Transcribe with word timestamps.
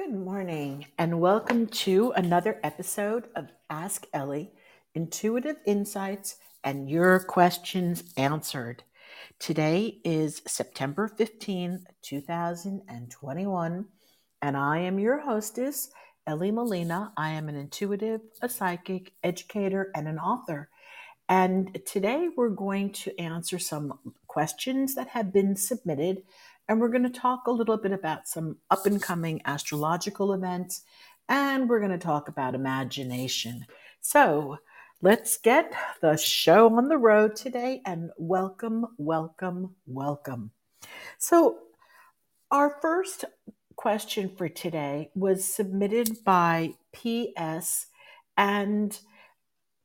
Good 0.00 0.14
morning, 0.14 0.86
and 0.96 1.20
welcome 1.20 1.66
to 1.66 2.12
another 2.16 2.58
episode 2.62 3.28
of 3.36 3.52
Ask 3.68 4.06
Ellie 4.14 4.50
Intuitive 4.94 5.56
Insights 5.66 6.36
and 6.64 6.88
Your 6.88 7.20
Questions 7.20 8.02
Answered. 8.16 8.82
Today 9.38 9.98
is 10.02 10.40
September 10.46 11.06
15th, 11.06 11.82
2021, 12.00 13.84
and 14.40 14.56
I 14.56 14.78
am 14.78 14.98
your 14.98 15.18
hostess, 15.18 15.90
Ellie 16.26 16.50
Molina. 16.50 17.12
I 17.18 17.32
am 17.32 17.50
an 17.50 17.56
intuitive, 17.56 18.22
a 18.40 18.48
psychic, 18.48 19.12
educator, 19.22 19.90
and 19.94 20.08
an 20.08 20.18
author. 20.18 20.70
And 21.28 21.78
today 21.84 22.30
we're 22.34 22.48
going 22.48 22.92
to 22.92 23.20
answer 23.20 23.58
some 23.58 23.98
questions 24.28 24.94
that 24.94 25.08
have 25.08 25.30
been 25.30 25.56
submitted 25.56 26.22
and 26.70 26.80
we're 26.80 26.88
going 26.88 27.02
to 27.02 27.10
talk 27.10 27.48
a 27.48 27.50
little 27.50 27.76
bit 27.76 27.90
about 27.90 28.28
some 28.28 28.56
up 28.70 28.86
and 28.86 29.02
coming 29.02 29.42
astrological 29.44 30.34
events, 30.34 30.84
and 31.28 31.68
we're 31.68 31.80
going 31.80 31.90
to 31.90 31.98
talk 31.98 32.28
about 32.28 32.54
imagination. 32.54 33.66
So 34.00 34.56
let's 35.02 35.36
get 35.36 35.72
the 36.00 36.16
show 36.16 36.72
on 36.76 36.86
the 36.86 36.96
road 36.96 37.34
today, 37.34 37.82
and 37.84 38.10
welcome, 38.18 38.86
welcome, 38.98 39.74
welcome. 39.88 40.52
So, 41.18 41.58
our 42.52 42.78
first 42.80 43.24
question 43.74 44.30
for 44.36 44.48
today 44.48 45.10
was 45.16 45.44
submitted 45.44 46.22
by 46.24 46.74
PS, 46.92 47.86
and 48.36 48.96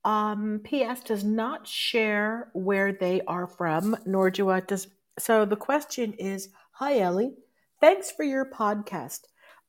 um, 0.03 0.61
PS 0.63 1.01
does 1.01 1.23
not 1.23 1.67
share 1.67 2.51
where 2.53 2.93
they 2.93 3.21
are 3.21 3.47
from, 3.47 3.97
nor 4.05 4.29
do 4.29 4.51
I 4.51 4.59
does. 4.59 4.87
So 5.17 5.45
the 5.45 5.55
question 5.55 6.13
is 6.13 6.49
Hi, 6.79 6.99
Ellie. 6.99 7.31
Thanks 7.79 8.11
for 8.11 8.23
your 8.23 8.43
podcast. 8.43 9.21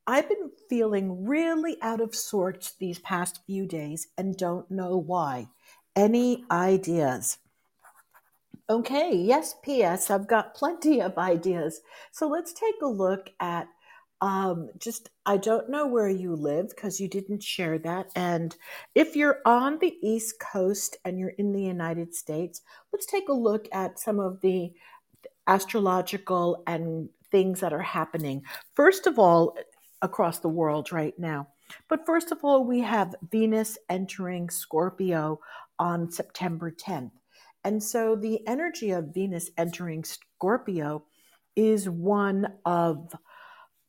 I've 0.08 0.28
been 0.28 0.50
feeling 0.68 1.24
really 1.24 1.76
out 1.80 2.00
of 2.00 2.16
sorts 2.16 2.72
these 2.72 2.98
past 2.98 3.42
few 3.46 3.64
days 3.64 4.08
and 4.18 4.36
don't 4.36 4.68
know 4.72 4.96
why. 4.96 5.46
Any 5.94 6.44
ideas? 6.50 7.38
Okay, 8.68 9.14
yes, 9.14 9.54
P.S. 9.62 10.10
I've 10.10 10.26
got 10.26 10.56
plenty 10.56 11.00
of 11.00 11.16
ideas. 11.16 11.80
So 12.10 12.26
let's 12.26 12.52
take 12.52 12.74
a 12.82 12.88
look 12.88 13.30
at 13.38 13.68
um, 14.20 14.70
just, 14.76 15.10
I 15.26 15.36
don't 15.36 15.70
know 15.70 15.86
where 15.86 16.08
you 16.08 16.34
live 16.34 16.70
because 16.70 16.98
you 16.98 17.06
didn't 17.06 17.44
share 17.44 17.78
that. 17.78 18.10
And 18.16 18.56
if 18.96 19.14
you're 19.14 19.38
on 19.46 19.78
the 19.78 19.96
East 20.02 20.40
Coast 20.40 20.96
and 21.04 21.20
you're 21.20 21.28
in 21.28 21.52
the 21.52 21.62
United 21.62 22.16
States, 22.16 22.62
let's 22.92 23.06
take 23.06 23.28
a 23.28 23.32
look 23.32 23.68
at 23.72 24.00
some 24.00 24.18
of 24.18 24.40
the 24.40 24.72
astrological 25.46 26.62
and 26.66 27.08
things 27.30 27.60
that 27.60 27.72
are 27.72 27.82
happening. 27.82 28.42
First 28.74 29.06
of 29.06 29.18
all, 29.18 29.56
across 30.02 30.38
the 30.38 30.48
world 30.48 30.92
right 30.92 31.18
now. 31.18 31.48
But 31.88 32.06
first 32.06 32.30
of 32.30 32.38
all, 32.44 32.64
we 32.64 32.80
have 32.80 33.14
Venus 33.30 33.76
entering 33.88 34.50
Scorpio 34.50 35.40
on 35.78 36.10
September 36.10 36.70
10th. 36.70 37.10
And 37.64 37.82
so 37.82 38.14
the 38.14 38.46
energy 38.46 38.92
of 38.92 39.12
Venus 39.12 39.50
entering 39.58 40.04
Scorpio 40.04 41.04
is 41.56 41.88
one 41.88 42.46
of 42.64 43.12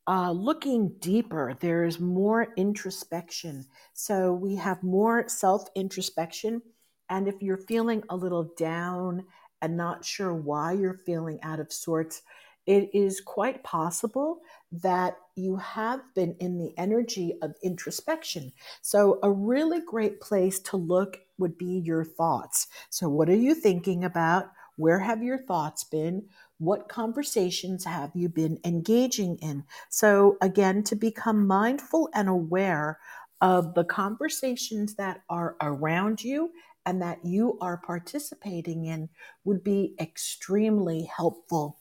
uh, 0.08 0.32
looking 0.32 0.96
deeper. 1.00 1.56
There's 1.60 2.00
more 2.00 2.48
introspection. 2.56 3.66
So 3.94 4.34
we 4.34 4.56
have 4.56 4.82
more 4.82 5.28
self 5.28 5.66
introspection. 5.76 6.62
And 7.10 7.28
if 7.28 7.42
you're 7.42 7.58
feeling 7.58 8.04
a 8.10 8.16
little 8.16 8.52
down 8.58 9.26
and 9.62 9.78
not 9.78 10.06
sure 10.06 10.34
why 10.34 10.74
you're 10.74 11.02
feeling 11.06 11.40
out 11.44 11.60
of 11.60 11.72
sorts, 11.72 12.22
it 12.66 12.90
is 12.94 13.22
quite 13.22 13.64
possible 13.64 14.42
that 14.72 15.18
you 15.36 15.56
have 15.56 16.02
been 16.14 16.36
in 16.40 16.58
the 16.58 16.74
energy 16.78 17.38
of 17.42 17.56
introspection. 17.64 18.52
So, 18.82 19.20
a 19.24 19.32
really 19.32 19.80
great 19.80 20.20
place 20.20 20.60
to 20.60 20.78
look 20.78 21.22
would 21.38 21.58
be 21.58 21.80
your 21.80 22.04
thoughts. 22.04 22.68
So, 22.90 23.08
what 23.08 23.30
are 23.30 23.36
you 23.36 23.56
thinking 23.56 24.04
about? 24.04 24.52
Where 24.76 25.00
have 25.00 25.24
your 25.24 25.40
thoughts 25.40 25.86
been? 25.86 26.28
What 26.60 26.90
conversations 26.90 27.86
have 27.86 28.12
you 28.14 28.30
been 28.30 28.60
engaging 28.66 29.38
in? 29.38 29.64
So, 29.90 30.38
again, 30.42 30.84
to 30.84 30.96
become 30.96 31.48
mindful 31.48 32.10
and 32.14 32.28
aware 32.28 33.00
of 33.42 33.76
the 33.76 33.86
conversations 33.86 34.96
that 34.96 35.22
are 35.30 35.56
around 35.62 36.24
you 36.24 36.52
and 36.88 37.02
that 37.02 37.20
you 37.26 37.58
are 37.60 37.78
participating 37.78 38.86
in 38.86 39.10
would 39.44 39.62
be 39.62 39.94
extremely 40.00 41.04
helpful. 41.04 41.78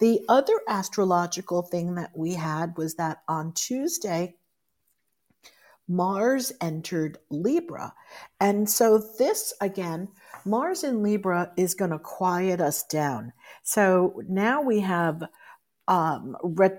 The 0.00 0.20
other 0.28 0.60
astrological 0.68 1.62
thing 1.62 1.94
that 1.94 2.12
we 2.14 2.34
had 2.34 2.76
was 2.76 2.94
that 2.96 3.22
on 3.26 3.54
Tuesday, 3.54 4.36
Mars 5.88 6.52
entered 6.60 7.18
Libra. 7.30 7.94
And 8.38 8.68
so, 8.68 9.02
this 9.18 9.54
again, 9.60 10.08
Mars 10.44 10.84
in 10.84 11.02
Libra 11.02 11.52
is 11.56 11.74
going 11.74 11.90
to 11.90 11.98
quiet 11.98 12.60
us 12.60 12.84
down. 12.84 13.32
So 13.62 14.22
now 14.28 14.60
we 14.60 14.80
have 14.80 15.22
um, 15.88 16.36
re- 16.44 16.70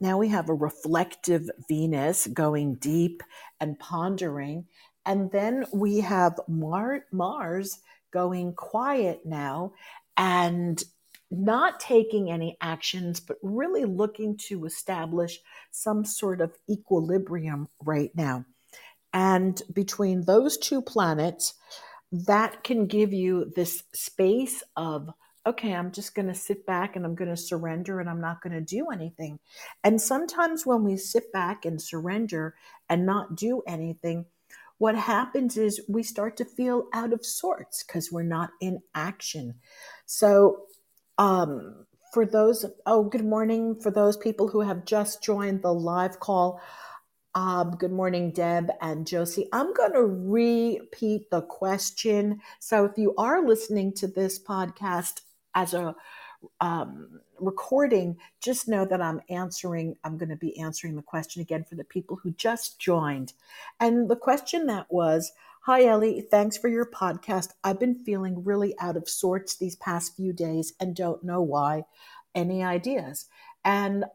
now 0.00 0.18
we 0.18 0.28
have 0.28 0.48
a 0.48 0.54
reflective 0.54 1.48
Venus 1.68 2.26
going 2.26 2.74
deep 2.74 3.22
and 3.60 3.78
pondering. 3.78 4.66
And 5.04 5.30
then 5.30 5.64
we 5.72 6.00
have 6.00 6.38
Mar- 6.48 7.06
Mars 7.10 7.80
going 8.12 8.54
quiet 8.54 9.24
now 9.24 9.72
and 10.16 10.82
not 11.30 11.80
taking 11.80 12.30
any 12.30 12.56
actions, 12.60 13.18
but 13.18 13.38
really 13.42 13.84
looking 13.84 14.36
to 14.36 14.66
establish 14.66 15.40
some 15.70 16.04
sort 16.04 16.40
of 16.40 16.52
equilibrium 16.70 17.68
right 17.82 18.10
now. 18.14 18.44
And 19.14 19.60
between 19.72 20.24
those 20.24 20.58
two 20.58 20.82
planets, 20.82 21.54
that 22.12 22.62
can 22.62 22.86
give 22.86 23.12
you 23.12 23.50
this 23.56 23.82
space 23.94 24.62
of, 24.76 25.10
okay, 25.46 25.74
I'm 25.74 25.90
just 25.90 26.14
going 26.14 26.28
to 26.28 26.34
sit 26.34 26.66
back 26.66 26.96
and 26.96 27.04
I'm 27.04 27.14
going 27.14 27.30
to 27.30 27.36
surrender 27.36 28.00
and 28.00 28.08
I'm 28.08 28.20
not 28.20 28.42
going 28.42 28.52
to 28.52 28.60
do 28.60 28.88
anything. 28.92 29.38
And 29.82 30.00
sometimes 30.00 30.66
when 30.66 30.84
we 30.84 30.98
sit 30.98 31.32
back 31.32 31.64
and 31.64 31.80
surrender 31.80 32.54
and 32.90 33.06
not 33.06 33.36
do 33.36 33.62
anything, 33.66 34.26
what 34.82 34.96
happens 34.96 35.56
is 35.56 35.80
we 35.88 36.02
start 36.02 36.36
to 36.36 36.44
feel 36.44 36.88
out 36.92 37.12
of 37.12 37.24
sorts 37.24 37.84
because 37.84 38.10
we're 38.10 38.24
not 38.24 38.50
in 38.60 38.80
action. 38.96 39.54
So 40.06 40.64
um, 41.18 41.86
for 42.12 42.26
those, 42.26 42.66
oh, 42.84 43.04
good 43.04 43.24
morning 43.24 43.78
for 43.80 43.92
those 43.92 44.16
people 44.16 44.48
who 44.48 44.60
have 44.60 44.84
just 44.84 45.22
joined 45.22 45.62
the 45.62 45.72
live 45.72 46.18
call. 46.18 46.60
Um, 47.36 47.76
good 47.78 47.92
morning, 47.92 48.32
Deb 48.32 48.72
and 48.80 49.06
Josie. 49.06 49.48
I'm 49.52 49.72
going 49.72 49.92
to 49.92 50.02
repeat 50.02 51.30
the 51.30 51.42
question. 51.42 52.40
So 52.58 52.84
if 52.84 52.98
you 52.98 53.14
are 53.16 53.46
listening 53.46 53.92
to 53.98 54.08
this 54.08 54.42
podcast 54.42 55.20
as 55.54 55.74
a 55.74 55.94
um, 56.60 57.20
recording, 57.38 58.16
just 58.40 58.68
know 58.68 58.84
that 58.84 59.02
I'm 59.02 59.20
answering, 59.28 59.96
I'm 60.04 60.18
going 60.18 60.28
to 60.28 60.36
be 60.36 60.58
answering 60.58 60.96
the 60.96 61.02
question 61.02 61.42
again 61.42 61.64
for 61.64 61.74
the 61.74 61.84
people 61.84 62.18
who 62.22 62.32
just 62.32 62.78
joined. 62.78 63.32
And 63.80 64.08
the 64.10 64.16
question 64.16 64.66
that 64.66 64.86
was, 64.90 65.32
Hi, 65.66 65.84
Ellie. 65.84 66.26
Thanks 66.28 66.58
for 66.58 66.66
your 66.66 66.86
podcast. 66.86 67.50
I've 67.62 67.78
been 67.78 68.02
feeling 68.04 68.42
really 68.42 68.74
out 68.80 68.96
of 68.96 69.08
sorts 69.08 69.54
these 69.56 69.76
past 69.76 70.16
few 70.16 70.32
days 70.32 70.72
and 70.80 70.96
don't 70.96 71.22
know 71.22 71.40
why. 71.40 71.84
Any 72.34 72.64
ideas? 72.64 73.26
And 73.64 74.06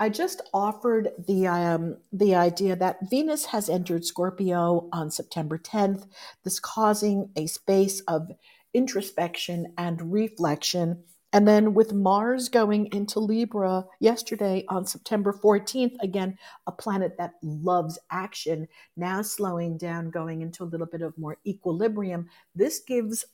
I 0.00 0.08
just 0.08 0.42
offered 0.52 1.10
the 1.26 1.46
um, 1.46 1.98
the 2.12 2.34
idea 2.34 2.74
that 2.76 3.08
Venus 3.08 3.46
has 3.46 3.68
entered 3.68 4.04
Scorpio 4.04 4.88
on 4.92 5.12
September 5.12 5.58
10th, 5.58 6.06
this 6.42 6.58
causing 6.58 7.30
a 7.36 7.46
space 7.46 8.00
of 8.00 8.32
introspection 8.74 9.72
and 9.78 10.12
reflection 10.12 11.04
and 11.36 11.46
then 11.46 11.74
with 11.74 11.92
Mars 11.92 12.48
going 12.48 12.86
into 12.94 13.20
Libra 13.20 13.84
yesterday 14.00 14.64
on 14.70 14.86
September 14.86 15.34
14th, 15.34 15.94
again, 16.00 16.38
a 16.66 16.72
planet 16.72 17.18
that 17.18 17.34
loves 17.42 17.98
action, 18.10 18.66
now 18.96 19.20
slowing 19.20 19.76
down, 19.76 20.08
going 20.08 20.40
into 20.40 20.64
a 20.64 20.70
little 20.72 20.86
bit 20.86 21.02
of 21.02 21.18
more 21.18 21.36
equilibrium. 21.46 22.30
This 22.54 22.78
gives 22.78 23.26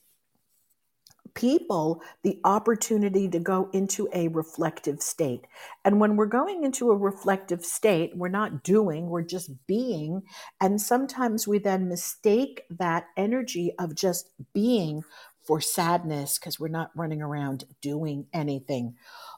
people 1.33 2.01
the 2.23 2.41
opportunity 2.43 3.29
to 3.29 3.39
go 3.39 3.69
into 3.71 4.09
a 4.13 4.27
reflective 4.27 5.01
state. 5.01 5.47
And 5.85 6.01
when 6.01 6.17
we're 6.17 6.25
going 6.25 6.65
into 6.65 6.91
a 6.91 6.97
reflective 6.97 7.63
state, 7.63 8.17
we're 8.17 8.27
not 8.27 8.63
doing, 8.63 9.07
we're 9.07 9.21
just 9.21 9.49
being. 9.65 10.23
And 10.59 10.81
sometimes 10.81 11.47
we 11.47 11.57
then 11.57 11.87
mistake 11.87 12.63
that 12.69 13.05
energy 13.15 13.71
of 13.79 13.95
just 13.95 14.29
being 14.53 15.03
for 15.43 15.59
sadness 15.59 16.37
because 16.37 16.59
we're 16.59 16.67
not 16.67 16.91
running 16.95 17.21
around 17.21 17.65
doing 17.81 18.27
anything. 18.33 18.95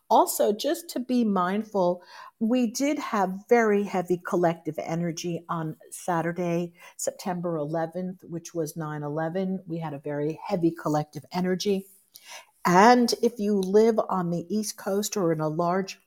Also, 0.10 0.54
just 0.54 0.90
to 0.92 1.00
be 1.00 1.24
mindful, 1.24 2.02
we 2.40 2.68
did 2.68 3.00
have 3.00 3.48
very 3.50 3.84
heavy 3.84 4.22
collective 4.26 4.78
energy 4.78 5.44
on 5.50 5.76
Saturday, 5.90 6.74
September 6.96 7.58
11th, 7.58 8.24
which 8.24 8.54
was 8.54 8.78
9 8.78 9.02
11. 9.02 9.64
We 9.68 9.80
had 9.80 9.94
a 9.94 10.00
very 10.00 10.40
heavy 10.46 10.72
collective 10.72 11.26
energy. 11.32 11.88
And 12.66 13.14
if 13.24 13.40
you 13.40 13.60
live 13.60 14.00
on 14.10 14.30
the 14.30 14.46
East 14.50 14.78
Coast 14.78 15.18
or 15.18 15.32
in 15.32 15.40
a 15.40 15.48
large 15.48 16.00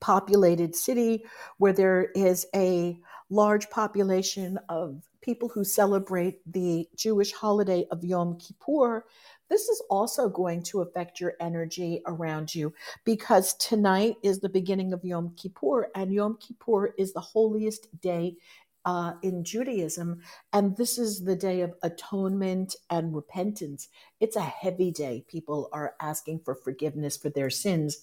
populated 0.00 0.74
city 0.74 1.24
where 1.58 1.72
there 1.72 2.10
is 2.14 2.46
a 2.54 2.98
large 3.30 3.70
population 3.70 4.58
of 4.68 5.02
people 5.30 5.48
who 5.48 5.62
celebrate 5.62 6.40
the 6.52 6.88
Jewish 6.96 7.30
holiday 7.30 7.86
of 7.92 8.02
Yom 8.02 8.36
Kippur, 8.36 9.04
this 9.48 9.68
is 9.68 9.80
also 9.88 10.28
going 10.28 10.60
to 10.64 10.80
affect 10.80 11.20
your 11.20 11.34
energy 11.38 12.02
around 12.04 12.52
you 12.52 12.74
because 13.04 13.54
tonight 13.54 14.16
is 14.24 14.40
the 14.40 14.48
beginning 14.48 14.92
of 14.92 15.04
Yom 15.04 15.32
Kippur, 15.36 15.86
and 15.94 16.12
Yom 16.12 16.36
Kippur 16.40 16.94
is 16.98 17.12
the 17.12 17.20
holiest 17.20 17.86
day 18.00 18.34
uh, 18.84 19.12
in 19.22 19.44
Judaism. 19.44 20.20
And 20.52 20.76
this 20.76 20.98
is 20.98 21.22
the 21.22 21.36
day 21.36 21.60
of 21.60 21.74
atonement 21.84 22.74
and 22.90 23.14
repentance. 23.14 23.86
It's 24.18 24.34
a 24.34 24.40
heavy 24.40 24.90
day. 24.90 25.24
People 25.28 25.68
are 25.72 25.94
asking 26.00 26.40
for 26.40 26.56
forgiveness 26.56 27.16
for 27.16 27.30
their 27.30 27.50
sins 27.50 27.98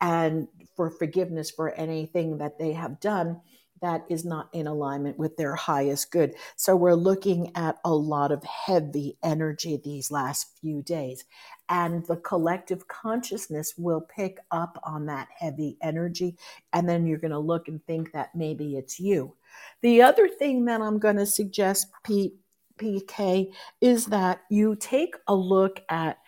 and 0.00 0.48
for 0.74 0.88
forgiveness 0.88 1.50
for 1.50 1.74
anything 1.74 2.38
that 2.38 2.58
they 2.58 2.72
have 2.72 2.98
done 2.98 3.42
that 3.82 4.04
is 4.08 4.24
not 4.24 4.48
in 4.52 4.66
alignment 4.66 5.18
with 5.18 5.36
their 5.36 5.54
highest 5.54 6.10
good. 6.10 6.34
So 6.56 6.74
we're 6.74 6.94
looking 6.94 7.52
at 7.56 7.78
a 7.84 7.92
lot 7.92 8.32
of 8.32 8.42
heavy 8.44 9.18
energy 9.22 9.78
these 9.82 10.10
last 10.10 10.58
few 10.60 10.82
days. 10.82 11.24
And 11.68 12.06
the 12.06 12.16
collective 12.16 12.86
consciousness 12.88 13.74
will 13.76 14.00
pick 14.00 14.38
up 14.50 14.78
on 14.84 15.06
that 15.06 15.28
heavy 15.36 15.76
energy. 15.82 16.36
And 16.72 16.88
then 16.88 17.06
you're 17.06 17.18
going 17.18 17.32
to 17.32 17.38
look 17.38 17.68
and 17.68 17.84
think 17.86 18.12
that 18.12 18.34
maybe 18.34 18.76
it's 18.76 18.98
you. 18.98 19.34
The 19.82 20.02
other 20.02 20.28
thing 20.28 20.64
that 20.66 20.80
I'm 20.80 20.98
going 20.98 21.16
to 21.16 21.26
suggest, 21.26 21.88
P- 22.04 22.36
PK, 22.78 23.52
is 23.80 24.06
that 24.06 24.42
you 24.48 24.76
take 24.76 25.14
a 25.28 25.34
look 25.34 25.82
at 25.88 26.18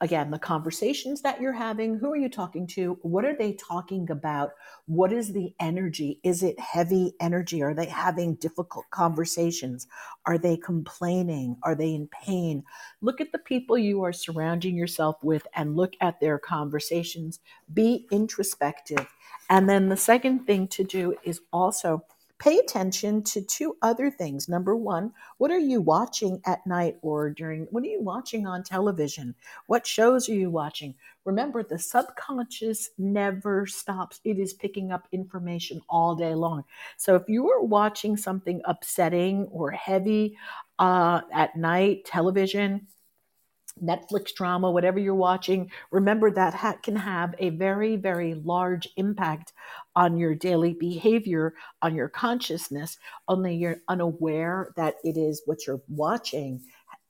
again 0.00 0.30
the 0.30 0.38
conversations 0.38 1.20
that 1.22 1.40
you're 1.40 1.52
having 1.52 1.98
who 1.98 2.10
are 2.10 2.16
you 2.16 2.28
talking 2.28 2.66
to 2.66 2.98
what 3.02 3.24
are 3.24 3.36
they 3.36 3.52
talking 3.54 4.10
about 4.10 4.50
what 4.86 5.12
is 5.12 5.32
the 5.32 5.54
energy 5.60 6.20
is 6.24 6.42
it 6.42 6.58
heavy 6.58 7.12
energy 7.20 7.62
are 7.62 7.74
they 7.74 7.86
having 7.86 8.34
difficult 8.36 8.84
conversations 8.90 9.86
are 10.26 10.38
they 10.38 10.56
complaining 10.56 11.56
are 11.62 11.74
they 11.74 11.94
in 11.94 12.08
pain? 12.08 12.64
Look 13.00 13.20
at 13.20 13.32
the 13.32 13.38
people 13.38 13.78
you 13.78 14.02
are 14.02 14.12
surrounding 14.12 14.76
yourself 14.76 15.16
with 15.22 15.46
and 15.54 15.76
look 15.76 15.94
at 16.00 16.20
their 16.20 16.38
conversations. 16.38 17.40
Be 17.72 18.06
introspective. 18.10 19.06
And 19.50 19.68
then 19.68 19.88
the 19.88 19.96
second 19.96 20.46
thing 20.46 20.68
to 20.68 20.84
do 20.84 21.14
is 21.24 21.40
also 21.52 22.04
pay 22.38 22.58
attention 22.58 23.22
to 23.22 23.40
two 23.40 23.76
other 23.80 24.10
things. 24.10 24.48
Number 24.48 24.76
one, 24.76 25.12
what 25.38 25.50
are 25.50 25.58
you 25.58 25.80
watching 25.80 26.40
at 26.44 26.66
night 26.66 26.96
or 27.02 27.30
during, 27.30 27.66
what 27.70 27.82
are 27.82 27.88
you 27.88 28.02
watching 28.02 28.46
on 28.46 28.62
television? 28.62 29.34
What 29.66 29.86
shows 29.86 30.28
are 30.28 30.34
you 30.34 30.50
watching? 30.50 30.94
Remember, 31.24 31.62
the 31.62 31.78
subconscious 31.78 32.90
never 32.98 33.66
stops. 33.66 34.20
It 34.24 34.38
is 34.38 34.52
picking 34.52 34.92
up 34.92 35.08
information 35.12 35.80
all 35.88 36.14
day 36.14 36.34
long. 36.34 36.64
So 36.96 37.16
if 37.16 37.22
you 37.28 37.48
are 37.50 37.62
watching 37.62 38.16
something 38.16 38.60
upsetting 38.64 39.48
or 39.50 39.70
heavy 39.70 40.36
uh, 40.78 41.22
at 41.32 41.56
night, 41.56 42.04
television, 42.04 42.86
Netflix 43.82 44.34
drama, 44.34 44.70
whatever 44.70 44.98
you're 44.98 45.14
watching, 45.14 45.70
remember 45.90 46.30
that 46.30 46.54
ha- 46.54 46.78
can 46.82 46.96
have 46.96 47.34
a 47.38 47.50
very, 47.50 47.96
very 47.96 48.34
large 48.34 48.88
impact 48.96 49.52
on 49.94 50.16
your 50.16 50.34
daily 50.34 50.74
behavior, 50.74 51.54
on 51.82 51.94
your 51.94 52.08
consciousness, 52.08 52.98
only 53.28 53.54
you're 53.56 53.82
unaware 53.88 54.72
that 54.76 54.96
it 55.04 55.16
is 55.16 55.42
what 55.46 55.66
you're 55.66 55.82
watching 55.88 56.62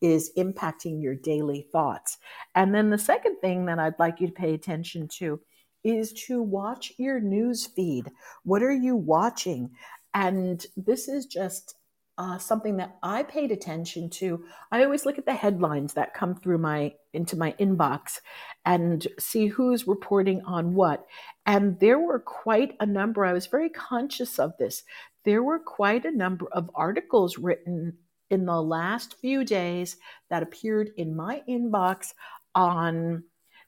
is 0.03 0.31
impacting 0.37 1.03
your 1.03 1.15
daily 1.15 1.67
thoughts. 1.73 2.19
And 2.55 2.75
then 2.75 2.91
the 2.91 2.99
second 2.99 3.39
thing 3.41 3.67
that 3.67 3.79
I'd 3.79 3.99
like 3.99 4.21
you 4.21 4.27
to 4.27 4.33
pay 4.33 4.55
attention 4.55 5.09
to 5.19 5.41
is 5.85 6.13
to 6.13 6.43
watch 6.43 6.93
your 6.99 7.21
news 7.21 7.67
feed. 7.67 8.11
What 8.45 8.63
are 8.63 8.73
you 8.73 8.97
watching? 8.97 9.71
And 10.13 10.65
this 10.77 11.09
is 11.09 11.27
just 11.27 11.76
uh, 12.19 12.39
something 12.39 12.79
that 12.79 12.97
I 13.03 13.23
paid 13.23 13.53
attention 13.53 14.09
to. 14.11 14.45
I 14.73 14.85
always 14.85 15.05
look 15.05 15.19
at 15.19 15.27
the 15.27 15.35
headlines 15.35 15.95
that 15.95 16.15
come 16.15 16.35
through 16.35 16.59
my 16.59 16.95
into 17.13 17.37
my 17.37 17.53
inbox 17.61 18.21
and 18.65 19.07
see 19.19 19.47
who's 19.47 19.87
reporting 19.87 20.43
on 20.43 20.75
what. 20.75 21.07
And 21.45 21.79
there 21.81 21.99
were 21.99 22.21
quite 22.21 22.75
a 22.81 22.87
number. 22.87 23.25
I 23.25 23.33
was 23.33 23.47
very 23.47 23.69
conscious 23.69 24.39
of 24.39 24.53
this. 24.59 24.83
There 25.25 25.43
were 25.43 25.59
quite 25.59 26.05
a 26.05 26.17
number 26.17 26.47
of 26.53 26.71
articles 26.75 27.39
written 27.39 27.99
in 28.31 28.45
the 28.47 28.63
last 28.63 29.19
few 29.21 29.45
days 29.45 29.97
that 30.31 30.43
appeared 30.43 30.91
in 30.97 31.15
my 31.15 31.43
inbox 31.49 32.13
on 32.55 33.25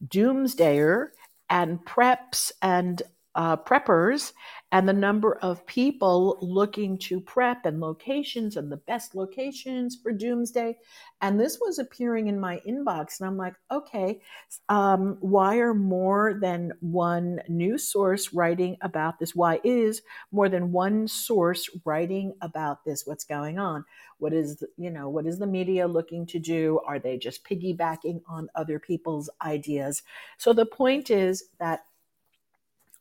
doomsdayer 0.06 1.08
and 1.50 1.84
preps 1.84 2.52
and 2.62 3.02
uh, 3.38 3.56
preppers 3.56 4.34
and 4.72 4.88
the 4.88 4.92
number 4.92 5.36
of 5.36 5.64
people 5.66 6.38
looking 6.42 6.98
to 6.98 7.20
prep 7.20 7.64
and 7.64 7.80
locations 7.80 8.56
and 8.56 8.70
the 8.70 8.76
best 8.76 9.14
locations 9.14 9.96
for 9.96 10.12
doomsday. 10.12 10.76
And 11.22 11.40
this 11.40 11.58
was 11.60 11.78
appearing 11.78 12.26
in 12.26 12.40
my 12.40 12.60
inbox 12.68 13.20
and 13.20 13.28
i'm 13.28 13.36
like 13.38 13.54
okay 13.70 14.20
um, 14.68 15.18
why 15.20 15.58
are 15.58 15.74
more 15.74 16.38
than 16.40 16.72
one 16.80 17.40
news 17.48 17.90
source 17.90 18.34
writing 18.34 18.76
about 18.82 19.18
this? 19.18 19.34
Why 19.34 19.60
is 19.64 20.02
more 20.32 20.48
than 20.48 20.72
one 20.72 21.08
source 21.08 21.70
writing 21.84 22.34
about 22.42 22.84
this? 22.84 23.06
What's 23.06 23.24
going 23.24 23.58
on? 23.58 23.84
What 24.18 24.32
is 24.32 24.62
you 24.76 24.90
know 24.90 25.08
what 25.08 25.26
is 25.26 25.38
the 25.38 25.46
media 25.46 25.86
looking 25.88 26.26
to 26.26 26.38
do? 26.38 26.80
Are 26.86 26.98
they 26.98 27.18
just 27.18 27.44
piggybacking 27.44 28.22
on 28.28 28.48
other 28.54 28.78
people's 28.78 29.30
ideas? 29.42 30.02
So 30.38 30.52
the 30.52 30.66
point 30.66 31.10
is 31.10 31.44
that 31.60 31.84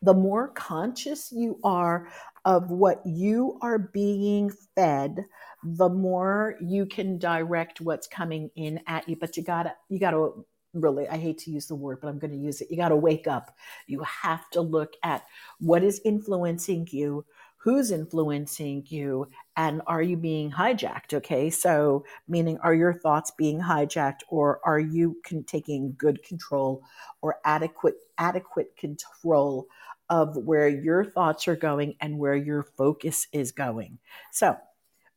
the 0.01 0.13
more 0.13 0.50
conscious 0.50 1.32
you 1.32 1.60
are 1.63 2.08
of 2.46 2.70
what 2.72 3.01
you 3.06 3.58
are 3.62 3.80
being 3.80 4.51
fed, 4.75 5.25
the 5.63 5.89
more 5.89 6.56
you 6.62 6.86
can 6.86 7.18
direct 7.18 7.82
what's 7.82 8.08
coming 8.08 8.50
in 8.56 8.80
at 8.88 9.08
you. 9.10 9.16
But 9.16 9.36
you 9.38 9.44
gotta, 9.44 9.75
you 9.89 10.00
gotta 10.00 10.32
really, 10.74 11.08
I 11.08 11.18
hate 11.18 11.39
to 11.39 11.51
use 11.51 11.68
the 11.68 11.75
word, 11.75 12.00
but 12.01 12.08
I'm 12.08 12.20
to 12.20 12.36
use 12.36 12.62
it. 12.62 12.70
You 12.70 12.77
gotta 12.77 12.96
wake 12.96 13.27
up. 13.27 13.56
You 13.88 14.01
have 14.04 14.50
to 14.51 14.62
look 14.62 14.94
at 15.04 15.24
what 15.60 15.84
is 15.84 16.00
influencing 16.06 16.88
you, 16.92 17.25
who's 17.58 17.92
influencing 17.92 18.84
you, 18.88 19.27
and 19.58 19.82
are 19.88 20.01
you 20.01 20.16
being 20.16 20.51
hijacked? 20.51 21.13
Okay, 21.13 21.50
so 21.50 22.06
meaning 22.27 22.58
are 22.60 22.74
your 22.74 22.94
thoughts 22.94 23.32
being 23.38 23.60
hijacked, 23.60 24.22
or 24.30 24.62
are 24.63 24.80
you 24.80 25.18
con- 25.27 25.44
taking 25.44 25.96
good 25.98 26.24
control 26.24 26.84
or 27.22 27.38
adequate 27.44 27.96
adequate 28.18 28.75
control? 28.77 29.68
Of 30.10 30.36
where 30.38 30.68
your 30.68 31.06
thoughts 31.06 31.48
are 31.48 31.56
going 31.56 31.96
and 32.02 32.18
where 32.18 32.36
your 32.36 32.64
focus 32.64 33.28
is 33.32 33.52
going. 33.52 34.00
So, 34.32 34.58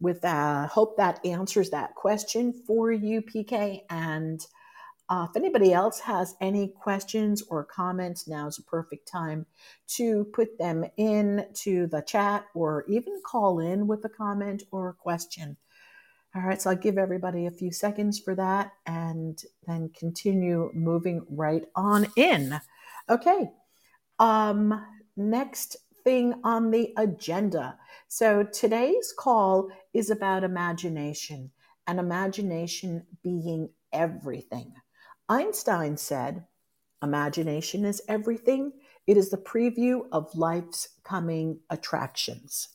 with 0.01 0.23
that, 0.23 0.71
hope 0.71 0.97
that 0.97 1.25
answers 1.27 1.71
that 1.71 1.95
question 1.95 2.53
for 2.67 2.91
you, 2.91 3.21
PK. 3.21 3.83
And 3.91 4.45
uh, 5.11 5.27
if 5.29 5.37
anybody 5.37 5.73
else 5.73 5.99
has 6.01 6.37
any 6.41 6.69
questions 6.69 7.43
or 7.49 7.65
comments, 7.65 8.27
now's 8.27 8.59
a 8.59 8.63
perfect 8.63 9.07
time 9.07 9.45
to 9.89 10.25
put 10.33 10.57
them 10.57 10.85
in 10.97 11.45
to 11.53 11.87
the 11.89 12.01
chat 12.01 12.47
or 12.55 12.85
even 12.89 13.21
call 13.27 13.59
in 13.59 13.87
with 13.87 14.05
a 14.05 14.09
comment 14.09 14.63
or 14.71 14.89
a 14.89 14.95
question. 14.95 15.57
All 16.35 16.43
right, 16.43 16.63
so 16.63 16.71
I'll 16.71 16.77
give 16.77 16.97
everybody 16.97 17.47
a 17.47 17.51
few 17.51 17.73
seconds 17.73 18.21
for 18.21 18.37
that 18.37 18.73
and 18.87 19.43
then 19.67 19.91
continue 19.99 20.71
moving 20.73 21.27
right 21.29 21.65
on 21.75 22.07
in. 22.15 22.61
Okay, 23.09 23.51
um, 24.21 24.87
next 25.17 25.77
thing 26.05 26.35
on 26.45 26.71
the 26.71 26.93
agenda. 26.97 27.77
So 28.07 28.45
today's 28.45 29.13
call 29.19 29.69
is 29.93 30.11
about 30.11 30.45
imagination 30.45 31.51
and 31.87 31.99
imagination 31.99 33.07
being 33.25 33.71
everything. 33.93 34.75
Einstein 35.29 35.97
said, 35.97 36.45
Imagination 37.03 37.87
is 37.87 38.03
everything. 38.09 38.73
It 39.07 39.17
is 39.17 39.31
the 39.31 39.39
preview 39.39 40.03
of 40.13 40.35
life's 40.35 40.89
coming 41.03 41.61
attractions. 41.71 42.69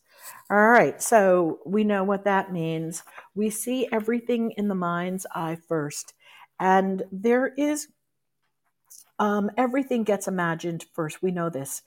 All 0.49 0.67
right, 0.67 0.99
so 0.99 1.59
we 1.63 1.83
know 1.83 2.03
what 2.03 2.23
that 2.25 2.51
means. 2.51 3.03
We 3.35 3.51
see 3.51 3.87
everything 3.91 4.51
in 4.57 4.67
the 4.67 4.75
mind's 4.75 5.27
eye 5.35 5.57
first. 5.67 6.13
And 6.59 7.03
there 7.11 7.53
is 7.55 7.87
um, 9.19 9.49
everything 9.57 10.03
gets 10.03 10.27
imagined 10.27 10.85
first. 10.93 11.21
We 11.21 11.31
know 11.31 11.49
this. 11.49 11.81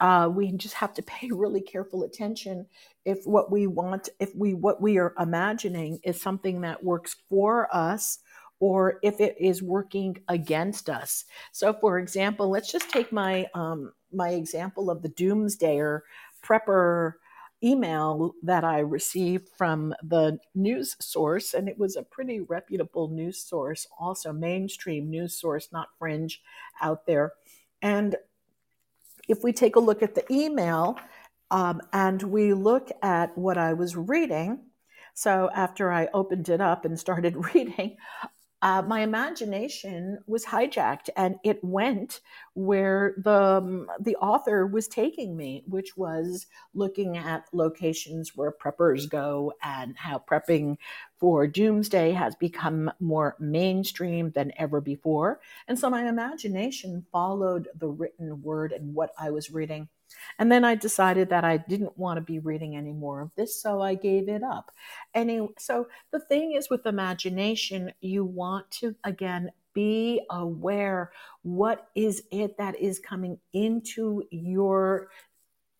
Uh, 0.00 0.28
we 0.32 0.50
just 0.52 0.74
have 0.74 0.94
to 0.94 1.02
pay 1.14 1.28
really 1.30 1.60
careful 1.60 2.02
attention 2.02 2.66
if 3.04 3.24
what 3.24 3.50
we 3.50 3.66
want, 3.66 4.08
if 4.20 4.34
we 4.34 4.54
what 4.54 4.80
we 4.80 4.98
are 4.98 5.14
imagining 5.18 6.00
is 6.04 6.20
something 6.20 6.60
that 6.62 6.84
works 6.84 7.16
for 7.28 7.74
us, 7.74 8.18
or 8.60 8.98
if 9.02 9.20
it 9.20 9.36
is 9.40 9.62
working 9.62 10.16
against 10.28 10.88
us. 10.88 11.24
So, 11.50 11.72
for 11.72 11.98
example, 11.98 12.48
let's 12.48 12.70
just 12.70 12.90
take 12.90 13.12
my 13.12 13.46
um, 13.54 13.92
my 14.12 14.30
example 14.30 14.90
of 14.90 15.02
the 15.02 15.08
doomsdayer 15.08 16.00
prepper 16.44 17.14
email 17.62 18.34
that 18.42 18.64
I 18.64 18.80
received 18.80 19.48
from 19.56 19.94
the 20.02 20.38
news 20.54 20.96
source, 21.00 21.54
and 21.54 21.68
it 21.68 21.78
was 21.78 21.96
a 21.96 22.02
pretty 22.02 22.40
reputable 22.40 23.08
news 23.08 23.38
source, 23.38 23.86
also 23.98 24.32
mainstream 24.32 25.10
news 25.10 25.34
source, 25.34 25.68
not 25.72 25.88
fringe 25.98 26.42
out 26.80 27.06
there. 27.06 27.32
And 27.80 28.16
if 29.28 29.42
we 29.42 29.52
take 29.52 29.76
a 29.76 29.80
look 29.80 30.02
at 30.02 30.14
the 30.14 30.30
email 30.32 30.98
um, 31.50 31.80
and 31.92 32.22
we 32.22 32.54
look 32.54 32.90
at 33.02 33.36
what 33.36 33.58
I 33.58 33.72
was 33.72 33.96
reading, 33.96 34.60
so 35.14 35.50
after 35.54 35.92
I 35.92 36.08
opened 36.14 36.48
it 36.48 36.60
up 36.60 36.84
and 36.84 36.98
started 36.98 37.36
reading, 37.54 37.96
uh, 38.62 38.80
my 38.80 39.00
imagination 39.00 40.18
was 40.28 40.46
hijacked 40.46 41.10
and 41.16 41.34
it 41.42 41.62
went 41.64 42.20
where 42.54 43.14
the 43.18 43.32
um, 43.32 43.88
the 43.98 44.14
author 44.16 44.66
was 44.66 44.86
taking 44.86 45.36
me, 45.36 45.64
which 45.66 45.96
was 45.96 46.46
looking 46.72 47.16
at 47.16 47.48
locations 47.52 48.36
where 48.36 48.52
preppers 48.52 49.08
go 49.08 49.52
and 49.62 49.96
how 49.96 50.18
prepping 50.18 50.76
for 51.18 51.46
doomsday 51.48 52.12
has 52.12 52.36
become 52.36 52.90
more 53.00 53.36
mainstream 53.40 54.30
than 54.30 54.52
ever 54.56 54.80
before. 54.80 55.40
And 55.66 55.78
so 55.78 55.90
my 55.90 56.08
imagination 56.08 57.04
followed 57.10 57.68
the 57.74 57.88
written 57.88 58.42
word 58.42 58.70
and 58.70 58.94
what 58.94 59.10
I 59.18 59.30
was 59.30 59.50
reading. 59.50 59.88
And 60.38 60.50
then 60.50 60.64
I 60.64 60.74
decided 60.74 61.28
that 61.30 61.44
I 61.44 61.56
didn't 61.56 61.96
want 61.98 62.16
to 62.18 62.22
be 62.22 62.38
reading 62.38 62.76
any 62.76 62.92
more 62.92 63.20
of 63.20 63.30
this, 63.36 63.60
so 63.60 63.80
I 63.80 63.94
gave 63.94 64.28
it 64.28 64.42
up. 64.42 64.70
Any 65.14 65.48
so 65.58 65.88
the 66.12 66.20
thing 66.20 66.52
is 66.52 66.70
with 66.70 66.86
imagination, 66.86 67.92
you 68.00 68.24
want 68.24 68.70
to 68.72 68.94
again 69.04 69.50
be 69.74 70.20
aware 70.30 71.12
what 71.42 71.88
is 71.94 72.22
it 72.30 72.56
that 72.58 72.78
is 72.78 72.98
coming 72.98 73.38
into 73.52 74.22
your 74.30 75.08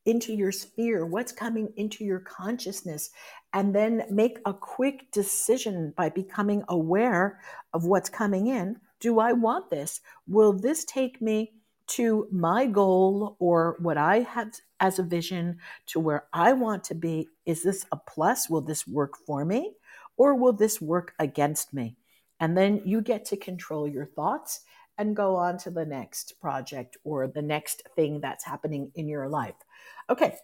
into 0.04 0.32
your 0.32 0.50
sphere, 0.50 1.06
what's 1.06 1.30
coming 1.30 1.72
into 1.76 2.04
your 2.04 2.18
consciousness, 2.18 3.10
and 3.52 3.74
then 3.74 4.02
make 4.10 4.38
a 4.46 4.52
quick 4.52 5.10
decision 5.12 5.92
by 5.96 6.08
becoming 6.08 6.64
aware 6.68 7.38
of 7.72 7.84
what's 7.84 8.08
coming 8.08 8.48
in. 8.48 8.76
Do 8.98 9.20
I 9.20 9.32
want 9.32 9.70
this? 9.70 10.00
Will 10.26 10.52
this 10.52 10.84
take 10.84 11.22
me 11.22 11.52
to 11.96 12.26
my 12.30 12.66
goal 12.66 13.36
or 13.38 13.76
what 13.80 13.98
I 13.98 14.20
have 14.20 14.52
as 14.80 14.98
a 14.98 15.02
vision 15.02 15.58
to 15.86 16.00
where 16.00 16.26
I 16.32 16.52
want 16.52 16.84
to 16.84 16.94
be? 16.94 17.28
Is 17.46 17.62
this 17.62 17.84
a 17.92 17.96
plus? 17.96 18.48
Will 18.48 18.60
this 18.60 18.86
work 18.86 19.16
for 19.26 19.44
me? 19.44 19.74
Or 20.16 20.34
will 20.34 20.52
this 20.52 20.80
work 20.80 21.14
against 21.18 21.72
me? 21.72 21.96
And 22.40 22.56
then 22.56 22.82
you 22.84 23.00
get 23.00 23.24
to 23.26 23.36
control 23.36 23.86
your 23.86 24.06
thoughts 24.06 24.60
and 24.98 25.16
go 25.16 25.36
on 25.36 25.58
to 25.58 25.70
the 25.70 25.86
next 25.86 26.40
project 26.40 26.96
or 27.04 27.26
the 27.26 27.42
next 27.42 27.82
thing 27.96 28.20
that's 28.20 28.44
happening 28.44 28.90
in 28.94 29.08
your 29.08 29.28
life. 29.28 29.54
Okay. 30.10 30.36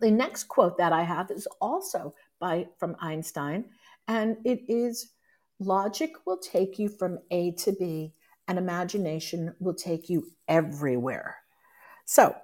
The 0.00 0.10
next 0.10 0.44
quote 0.44 0.76
that 0.78 0.92
I 0.92 1.02
have 1.02 1.30
is 1.30 1.46
also 1.60 2.14
by 2.38 2.66
from 2.78 2.96
Einstein 3.00 3.66
and 4.08 4.36
it 4.44 4.60
is 4.68 5.12
logic 5.58 6.12
will 6.26 6.36
take 6.36 6.78
you 6.78 6.88
from 6.88 7.18
A 7.30 7.52
to 7.52 7.72
B 7.72 8.12
and 8.48 8.58
imagination 8.58 9.54
will 9.58 9.74
take 9.74 10.08
you 10.08 10.26
everywhere. 10.48 11.36
So, 12.04 12.34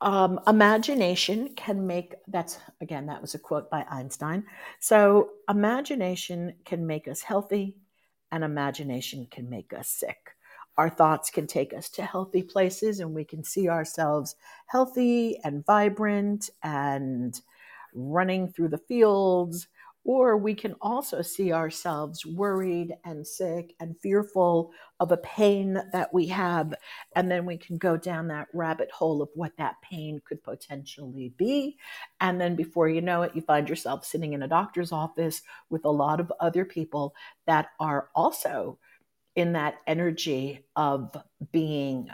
um, 0.00 0.40
imagination 0.46 1.54
can 1.56 1.86
make 1.86 2.14
that's 2.28 2.58
again, 2.80 3.06
that 3.06 3.22
was 3.22 3.34
a 3.34 3.38
quote 3.38 3.70
by 3.70 3.84
Einstein. 3.90 4.44
So, 4.80 5.30
imagination 5.48 6.54
can 6.64 6.86
make 6.86 7.08
us 7.08 7.22
healthy, 7.22 7.76
and 8.32 8.44
imagination 8.44 9.28
can 9.30 9.48
make 9.48 9.72
us 9.72 9.88
sick. 9.88 10.30
Our 10.76 10.90
thoughts 10.90 11.30
can 11.30 11.46
take 11.46 11.72
us 11.72 11.88
to 11.90 12.02
healthy 12.02 12.42
places, 12.42 13.00
and 13.00 13.14
we 13.14 13.24
can 13.24 13.44
see 13.44 13.68
ourselves 13.68 14.34
healthy 14.66 15.38
and 15.44 15.64
vibrant 15.64 16.50
and 16.62 17.40
running 17.94 18.48
through 18.48 18.68
the 18.68 18.78
fields 18.78 19.68
or 20.04 20.36
we 20.36 20.54
can 20.54 20.74
also 20.82 21.22
see 21.22 21.52
ourselves 21.52 22.26
worried 22.26 22.94
and 23.04 23.26
sick 23.26 23.74
and 23.80 23.98
fearful 24.00 24.70
of 25.00 25.10
a 25.10 25.16
pain 25.18 25.80
that 25.92 26.12
we 26.12 26.26
have. 26.26 26.74
And 27.16 27.30
then 27.30 27.46
we 27.46 27.56
can 27.56 27.78
go 27.78 27.96
down 27.96 28.28
that 28.28 28.48
rabbit 28.52 28.90
hole 28.90 29.22
of 29.22 29.30
what 29.34 29.56
that 29.56 29.76
pain 29.82 30.20
could 30.24 30.42
potentially 30.42 31.32
be. 31.38 31.78
And 32.20 32.38
then 32.38 32.54
before 32.54 32.88
you 32.88 33.00
know 33.00 33.22
it, 33.22 33.34
you 33.34 33.40
find 33.40 33.68
yourself 33.68 34.04
sitting 34.04 34.34
in 34.34 34.42
a 34.42 34.48
doctor's 34.48 34.92
office 34.92 35.42
with 35.70 35.84
a 35.86 35.90
lot 35.90 36.20
of 36.20 36.32
other 36.38 36.66
people 36.66 37.14
that 37.46 37.68
are 37.80 38.10
also 38.14 38.78
in 39.34 39.54
that 39.54 39.76
energy 39.86 40.64
of 40.76 41.16
being 41.50 42.10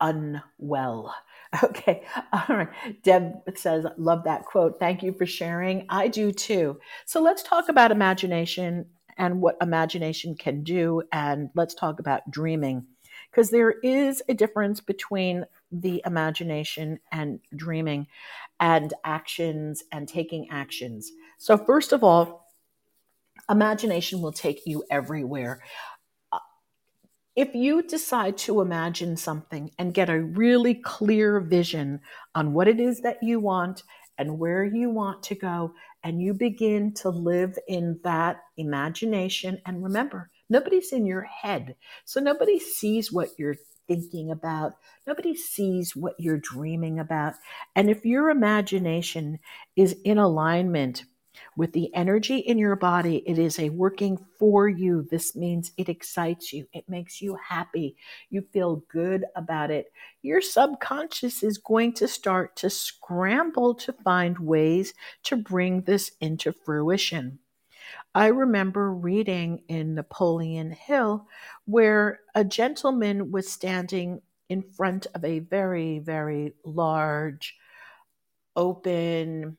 unwell. 0.00 1.14
Okay. 1.64 2.04
All 2.32 2.56
right. 2.56 2.68
Deb 3.02 3.32
says, 3.56 3.84
love 3.98 4.22
that 4.24 4.44
quote. 4.44 4.78
Thank 4.78 5.02
you 5.02 5.12
for 5.12 5.26
sharing. 5.26 5.84
I 5.88 6.06
do 6.06 6.30
too. 6.30 6.78
So 7.06 7.20
let's 7.20 7.42
talk 7.42 7.68
about 7.68 7.90
imagination 7.90 8.86
and 9.18 9.40
what 9.40 9.56
imagination 9.60 10.36
can 10.36 10.62
do. 10.62 11.02
And 11.12 11.50
let's 11.56 11.74
talk 11.74 11.98
about 11.98 12.30
dreaming 12.30 12.86
because 13.30 13.50
there 13.50 13.72
is 13.82 14.22
a 14.28 14.34
difference 14.34 14.80
between 14.80 15.44
the 15.72 16.02
imagination 16.06 16.98
and 17.12 17.40
dreaming 17.54 18.06
and 18.58 18.92
actions 19.04 19.84
and 19.92 20.08
taking 20.08 20.48
actions. 20.50 21.12
So, 21.38 21.56
first 21.56 21.92
of 21.92 22.02
all, 22.02 22.46
imagination 23.48 24.20
will 24.20 24.32
take 24.32 24.66
you 24.66 24.84
everywhere 24.90 25.62
if 27.36 27.54
you 27.54 27.82
decide 27.82 28.36
to 28.38 28.60
imagine 28.60 29.16
something 29.16 29.70
and 29.78 29.94
get 29.94 30.10
a 30.10 30.20
really 30.20 30.74
clear 30.74 31.40
vision 31.40 32.00
on 32.34 32.52
what 32.52 32.68
it 32.68 32.80
is 32.80 33.00
that 33.00 33.22
you 33.22 33.40
want 33.40 33.82
and 34.18 34.38
where 34.38 34.64
you 34.64 34.90
want 34.90 35.22
to 35.22 35.34
go, 35.34 35.72
and 36.02 36.20
you 36.20 36.34
begin 36.34 36.92
to 36.94 37.08
live 37.10 37.58
in 37.68 37.98
that 38.04 38.40
imagination, 38.56 39.60
and 39.66 39.82
remember, 39.82 40.30
nobody's 40.48 40.92
in 40.92 41.06
your 41.06 41.22
head. 41.22 41.76
So 42.04 42.20
nobody 42.20 42.58
sees 42.58 43.12
what 43.12 43.30
you're 43.38 43.56
thinking 43.86 44.30
about, 44.30 44.74
nobody 45.06 45.34
sees 45.34 45.96
what 45.96 46.14
you're 46.18 46.38
dreaming 46.38 46.98
about. 46.98 47.34
And 47.74 47.90
if 47.90 48.04
your 48.04 48.30
imagination 48.30 49.38
is 49.76 49.96
in 50.04 50.18
alignment 50.18 51.04
with 51.56 51.72
the 51.72 51.94
energy 51.94 52.38
in 52.38 52.58
your 52.58 52.76
body, 52.76 53.22
it 53.26 53.38
is 53.38 53.58
a 53.58 53.70
working 53.70 54.18
for 54.38 54.68
you. 54.68 55.06
This 55.10 55.34
means 55.36 55.72
it 55.76 55.88
excites 55.88 56.52
you, 56.52 56.66
it 56.72 56.88
makes 56.88 57.20
you 57.20 57.36
happy, 57.36 57.96
you 58.30 58.42
feel 58.52 58.82
good 58.88 59.24
about 59.36 59.70
it. 59.70 59.92
Your 60.22 60.40
subconscious 60.40 61.42
is 61.42 61.58
going 61.58 61.94
to 61.94 62.08
start 62.08 62.56
to 62.56 62.70
scramble 62.70 63.74
to 63.74 63.92
find 63.92 64.38
ways 64.38 64.94
to 65.24 65.36
bring 65.36 65.82
this 65.82 66.12
into 66.20 66.52
fruition. 66.52 67.38
I 68.14 68.26
remember 68.28 68.92
reading 68.92 69.62
in 69.68 69.94
Napoleon 69.94 70.72
Hill 70.72 71.26
where 71.64 72.20
a 72.34 72.44
gentleman 72.44 73.30
was 73.30 73.50
standing 73.50 74.20
in 74.48 74.62
front 74.62 75.06
of 75.14 75.24
a 75.24 75.38
very, 75.38 76.00
very 76.00 76.54
large, 76.64 77.56
open, 78.56 79.56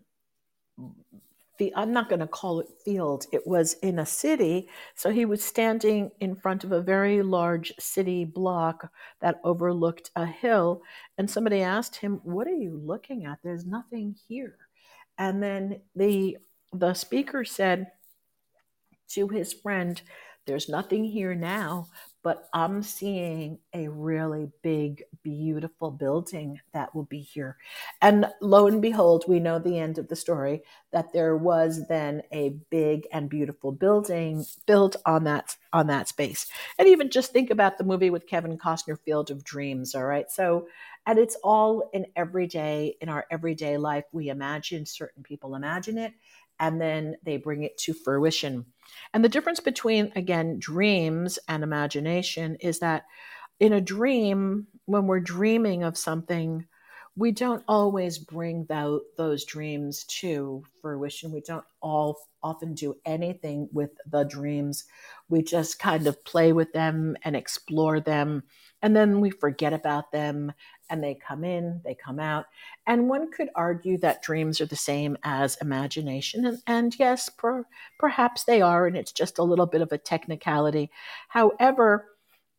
I'm 1.75 1.93
not 1.93 2.09
going 2.09 2.19
to 2.21 2.27
call 2.27 2.59
it 2.59 2.67
field. 2.83 3.25
It 3.31 3.45
was 3.45 3.73
in 3.75 3.99
a 3.99 4.05
city. 4.05 4.69
So 4.95 5.11
he 5.11 5.25
was 5.25 5.43
standing 5.43 6.11
in 6.19 6.35
front 6.35 6.63
of 6.63 6.71
a 6.71 6.81
very 6.81 7.21
large 7.21 7.73
city 7.79 8.25
block 8.25 8.89
that 9.21 9.39
overlooked 9.43 10.09
a 10.15 10.25
hill. 10.25 10.81
And 11.17 11.29
somebody 11.29 11.61
asked 11.61 11.97
him, 11.97 12.21
What 12.23 12.47
are 12.47 12.55
you 12.55 12.81
looking 12.83 13.25
at? 13.25 13.39
There's 13.43 13.65
nothing 13.65 14.15
here. 14.27 14.57
And 15.17 15.43
then 15.43 15.81
the 15.95 16.37
the 16.73 16.93
speaker 16.93 17.43
said 17.43 17.91
to 19.09 19.27
his 19.27 19.53
friend, 19.53 20.01
There's 20.47 20.69
nothing 20.69 21.03
here 21.03 21.35
now, 21.35 21.87
but 22.23 22.47
I'm 22.53 22.83
seeing 22.83 23.59
a 23.73 23.87
really 23.87 24.49
big, 24.61 25.03
beautiful 25.23 25.91
building 25.91 26.59
that 26.73 26.93
will 26.93 27.05
be 27.05 27.21
here. 27.21 27.57
And 28.01 28.27
lo 28.41 28.67
and 28.67 28.81
behold, 28.81 29.25
we 29.27 29.39
know 29.39 29.59
the 29.59 29.79
end 29.79 29.97
of 29.97 30.07
the 30.07 30.15
story 30.15 30.63
that 30.91 31.13
there 31.13 31.35
was 31.35 31.87
then 31.87 32.21
a 32.31 32.49
big 32.69 33.07
and 33.11 33.29
beautiful 33.29 33.71
building 33.71 34.45
built 34.67 34.95
on 35.05 35.23
that 35.23 35.55
on 35.73 35.87
that 35.87 36.07
space. 36.07 36.47
And 36.77 36.87
even 36.87 37.09
just 37.09 37.31
think 37.31 37.49
about 37.49 37.77
the 37.77 37.83
movie 37.83 38.09
with 38.09 38.27
Kevin 38.27 38.57
Costner, 38.57 38.99
Field 38.99 39.31
of 39.31 39.43
Dreams. 39.43 39.95
All 39.95 40.05
right, 40.05 40.29
so 40.29 40.67
and 41.07 41.17
it's 41.17 41.37
all 41.43 41.89
in 41.93 42.05
everyday 42.15 42.95
in 43.01 43.09
our 43.09 43.25
everyday 43.31 43.77
life. 43.77 44.05
We 44.11 44.29
imagine 44.29 44.85
certain 44.85 45.23
people 45.23 45.55
imagine 45.55 45.97
it, 45.97 46.13
and 46.61 46.79
then 46.79 47.17
they 47.23 47.35
bring 47.35 47.63
it 47.63 47.77
to 47.79 47.93
fruition. 47.93 48.65
And 49.13 49.25
the 49.25 49.29
difference 49.29 49.59
between, 49.59 50.13
again, 50.15 50.59
dreams 50.59 51.39
and 51.49 51.63
imagination 51.63 52.55
is 52.61 52.79
that 52.79 53.03
in 53.59 53.73
a 53.73 53.81
dream, 53.81 54.67
when 54.85 55.07
we're 55.07 55.19
dreaming 55.19 55.83
of 55.83 55.97
something, 55.97 56.65
we 57.17 57.31
don't 57.31 57.63
always 57.67 58.17
bring 58.17 58.65
those 59.17 59.43
dreams 59.45 60.05
to 60.05 60.63
fruition. 60.81 61.31
We 61.31 61.41
don't 61.41 61.65
all 61.81 62.17
often 62.41 62.73
do 62.73 62.95
anything 63.05 63.67
with 63.73 63.91
the 64.09 64.23
dreams. 64.23 64.85
We 65.29 65.41
just 65.41 65.79
kind 65.79 66.07
of 66.07 66.23
play 66.23 66.53
with 66.53 66.71
them 66.73 67.17
and 67.23 67.35
explore 67.35 67.99
them, 67.99 68.43
and 68.81 68.95
then 68.95 69.21
we 69.21 69.29
forget 69.29 69.73
about 69.73 70.11
them 70.11 70.51
and 70.89 71.03
they 71.03 71.15
come 71.15 71.43
in, 71.43 71.81
they 71.83 71.95
come 71.95 72.19
out. 72.19 72.45
And 72.85 73.07
one 73.07 73.31
could 73.31 73.49
argue 73.55 73.97
that 73.99 74.23
dreams 74.23 74.59
are 74.59 74.65
the 74.65 74.75
same 74.75 75.17
as 75.23 75.57
imagination. 75.61 76.45
And, 76.45 76.59
and 76.67 76.99
yes, 76.99 77.29
per, 77.29 77.65
perhaps 77.97 78.43
they 78.43 78.61
are, 78.61 78.87
and 78.87 78.97
it's 78.97 79.11
just 79.13 79.37
a 79.37 79.43
little 79.43 79.67
bit 79.67 79.81
of 79.81 79.91
a 79.91 79.97
technicality. 79.97 80.91
However, 81.29 82.07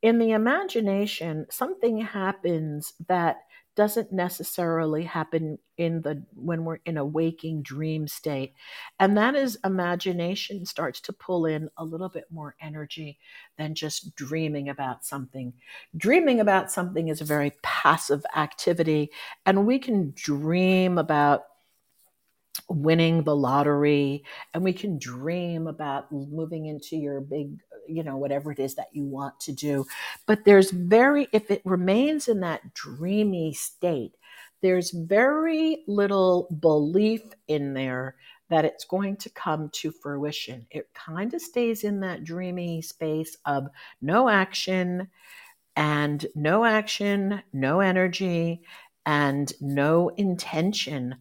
in 0.01 0.19
the 0.19 0.33
imagination, 0.33 1.47
something 1.51 1.99
happens 2.01 2.95
that 3.09 3.43
doesn't 3.75 4.13
necessarily 4.13 5.05
happen 5.05 5.59
in 5.79 6.03
the 6.03 6.23
when 6.35 6.65
we're 6.65 6.79
in 6.85 6.99
a 6.99 7.05
waking 7.05 7.63
dream 7.63 8.07
state. 8.07 8.55
And 9.01 9.17
that 9.17 9.35
is 9.35 9.59
imagination 9.65 10.67
starts 10.67 11.01
to 11.03 11.13
pull 11.13 11.47
in 11.47 11.71
a 11.77 11.85
little 11.85 12.09
bit 12.09 12.27
more 12.31 12.55
energy 12.61 13.19
than 13.57 13.75
just 13.75 14.15
dreaming 14.15 14.69
about 14.69 15.05
something. 15.05 15.53
Dreaming 15.97 16.41
about 16.41 16.71
something 16.71 17.09
is 17.09 17.21
a 17.21 17.27
very 17.27 17.53
passive 17.63 18.25
activity 18.37 19.11
and 19.47 19.67
we 19.67 19.79
can 19.79 20.13
dream 20.15 20.99
about 20.99 21.45
winning 22.69 23.23
the 23.23 23.35
lottery 23.35 24.25
and 24.53 24.63
we 24.63 24.73
can 24.73 24.99
dream 24.99 25.67
about 25.67 26.13
moving 26.13 26.67
into 26.67 26.97
your 26.97 27.21
big 27.21 27.59
you 27.89 28.03
know 28.03 28.17
whatever 28.17 28.53
it 28.53 28.59
is 28.59 28.75
that 28.77 28.89
you 28.93 29.05
want 29.05 29.39
to 29.41 29.53
do. 29.53 29.87
But 30.27 30.45
there's 30.45 30.71
very 30.71 31.29
if 31.33 31.51
it 31.51 31.63
remains 31.65 32.29
in 32.29 32.41
that 32.41 32.75
dreamy 32.75 33.53
state 33.55 34.13
there's 34.63 34.93
very 34.93 35.83
little 35.89 36.49
belief 36.61 37.23
in 37.49 37.75
there 37.75 38.17
that 38.49 38.65
it's 38.65 38.85
going 38.85 39.17
to 39.17 39.31
come 39.31 39.71
to 39.71 39.91
fruition. 39.91 40.67
It 40.71 40.89
kind 40.95 41.35
of 41.35 41.43
stays 41.43 41.85
in 41.85 42.01
that 42.01 42.25
dreamy 42.25 42.81
space 42.83 43.37
of 43.45 43.69
no 44.01 44.29
action 44.29 45.09
and 45.75 46.25
no 46.35 46.65
action 46.65 47.43
no 47.53 47.81
energy 47.81 48.63
and 49.07 49.53
no 49.61 50.11
intention. 50.11 51.17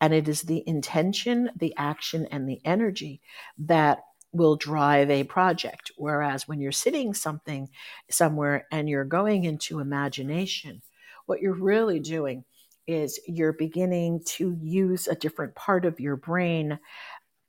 And 0.00 0.12
it 0.12 0.28
is 0.28 0.42
the 0.42 0.62
intention, 0.66 1.50
the 1.56 1.74
action, 1.76 2.26
and 2.30 2.48
the 2.48 2.60
energy 2.64 3.22
that 3.58 4.00
will 4.34 4.56
drive 4.56 5.10
a 5.10 5.24
project. 5.24 5.90
Whereas 5.96 6.48
when 6.48 6.60
you're 6.60 6.72
sitting 6.72 7.14
something 7.14 7.70
somewhere 8.10 8.66
and 8.72 8.88
you're 8.88 9.04
going 9.04 9.44
into 9.44 9.80
imagination, 9.80 10.82
what 11.26 11.40
you're 11.40 11.54
really 11.54 12.00
doing 12.00 12.44
is 12.86 13.18
you're 13.26 13.52
beginning 13.54 14.22
to 14.26 14.58
use 14.60 15.08
a 15.08 15.14
different 15.14 15.54
part 15.54 15.86
of 15.86 16.00
your 16.00 16.16
brain 16.16 16.78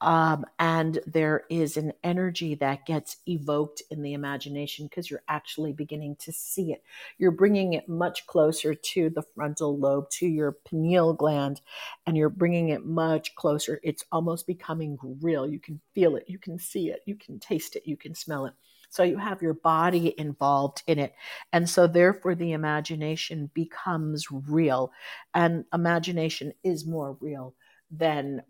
um, 0.01 0.45
and 0.59 0.99
there 1.07 1.43
is 1.49 1.77
an 1.77 1.93
energy 2.03 2.55
that 2.55 2.85
gets 2.85 3.17
evoked 3.27 3.81
in 3.89 4.01
the 4.01 4.13
imagination 4.13 4.87
because 4.87 5.09
you're 5.09 5.23
actually 5.27 5.71
beginning 5.71 6.17
to 6.17 6.31
see 6.33 6.73
it. 6.73 6.83
You're 7.17 7.31
bringing 7.31 7.73
it 7.73 7.87
much 7.87 8.27
closer 8.27 8.75
to 8.75 9.09
the 9.09 9.23
frontal 9.35 9.77
lobe, 9.77 10.09
to 10.11 10.27
your 10.27 10.51
pineal 10.51 11.13
gland, 11.13 11.61
and 12.05 12.17
you're 12.17 12.29
bringing 12.29 12.69
it 12.69 12.85
much 12.85 13.35
closer. 13.35 13.79
It's 13.83 14.03
almost 14.11 14.47
becoming 14.47 14.97
real. 15.21 15.47
You 15.47 15.59
can 15.59 15.79
feel 15.93 16.17
it, 16.17 16.25
you 16.27 16.39
can 16.39 16.59
see 16.59 16.89
it, 16.89 17.01
you 17.05 17.15
can 17.15 17.39
taste 17.39 17.75
it, 17.75 17.83
you 17.85 17.95
can 17.95 18.13
smell 18.15 18.45
it. 18.47 18.53
So 18.89 19.03
you 19.03 19.17
have 19.17 19.41
your 19.41 19.55
body 19.55 20.13
involved 20.17 20.83
in 20.87 20.99
it. 20.99 21.15
And 21.51 21.69
so, 21.69 21.87
therefore, 21.87 22.35
the 22.35 22.53
imagination 22.53 23.49
becomes 23.53 24.27
real. 24.31 24.91
And 25.33 25.65
imagination 25.73 26.53
is 26.63 26.85
more 26.85 27.17
real 27.19 27.55
than 27.91 28.41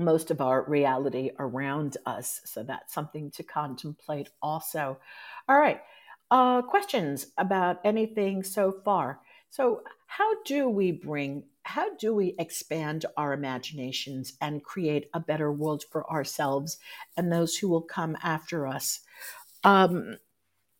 most 0.00 0.30
of 0.30 0.40
our 0.40 0.64
reality 0.68 1.30
around 1.38 1.96
us. 2.06 2.40
So 2.44 2.62
that's 2.62 2.92
something 2.92 3.30
to 3.32 3.42
contemplate 3.42 4.28
also. 4.42 4.98
All 5.48 5.58
right. 5.58 5.80
Uh, 6.30 6.62
questions 6.62 7.26
about 7.38 7.80
anything 7.84 8.42
so 8.42 8.72
far? 8.84 9.20
So, 9.50 9.82
how 10.06 10.42
do 10.44 10.68
we 10.68 10.92
bring, 10.92 11.44
how 11.64 11.94
do 11.96 12.14
we 12.14 12.34
expand 12.38 13.04
our 13.16 13.32
imaginations 13.32 14.34
and 14.40 14.62
create 14.62 15.08
a 15.12 15.20
better 15.20 15.52
world 15.52 15.84
for 15.90 16.08
ourselves 16.10 16.78
and 17.16 17.32
those 17.32 17.56
who 17.56 17.68
will 17.68 17.82
come 17.82 18.16
after 18.22 18.66
us? 18.66 19.00
Um, 19.64 20.16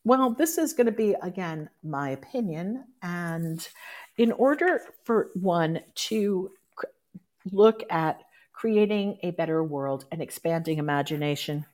well, 0.05 0.31
this 0.31 0.57
is 0.57 0.73
going 0.73 0.87
to 0.87 0.93
be, 0.93 1.15
again, 1.23 1.69
my 1.83 2.11
opinion. 2.11 2.85
And 3.03 3.67
in 4.17 4.33
order 4.33 4.81
for 5.05 5.31
one 5.35 5.81
to 5.95 6.51
look 7.53 7.83
at 7.91 8.23
creating 8.61 9.17
a 9.23 9.31
better 9.31 9.65
world 9.65 10.05
and 10.13 10.21
expanding 10.21 10.77
imagination, 10.77 11.65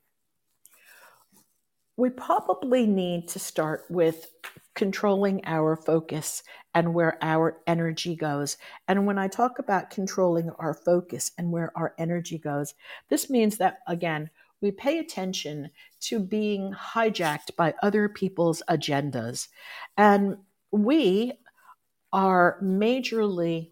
we 1.96 2.08
probably 2.08 2.86
need 2.86 3.26
to 3.26 3.40
start 3.40 3.84
with 3.88 4.28
controlling 4.76 5.44
our 5.46 5.74
focus 5.74 6.44
and 6.76 6.94
where 6.94 7.18
our 7.22 7.58
energy 7.66 8.14
goes. 8.14 8.56
And 8.86 9.04
when 9.04 9.18
I 9.18 9.26
talk 9.26 9.58
about 9.58 9.90
controlling 9.90 10.50
our 10.60 10.74
focus 10.74 11.32
and 11.36 11.50
where 11.50 11.72
our 11.76 11.92
energy 11.98 12.38
goes, 12.38 12.74
this 13.08 13.28
means 13.28 13.56
that, 13.56 13.78
again, 13.88 14.30
we 14.60 14.70
pay 14.70 15.00
attention 15.00 15.70
to 16.02 16.20
being 16.20 16.72
hijacked 16.72 17.56
by 17.56 17.74
other 17.82 18.08
people's 18.08 18.62
agendas. 18.70 19.48
And 19.96 20.36
we 20.70 21.32
are 22.12 22.60
majorly 22.62 23.70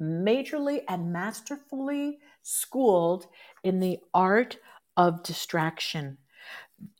majorly 0.00 0.82
and 0.88 1.12
masterfully 1.12 2.18
schooled 2.42 3.26
in 3.62 3.80
the 3.80 3.98
art 4.14 4.58
of 4.96 5.22
distraction. 5.22 6.18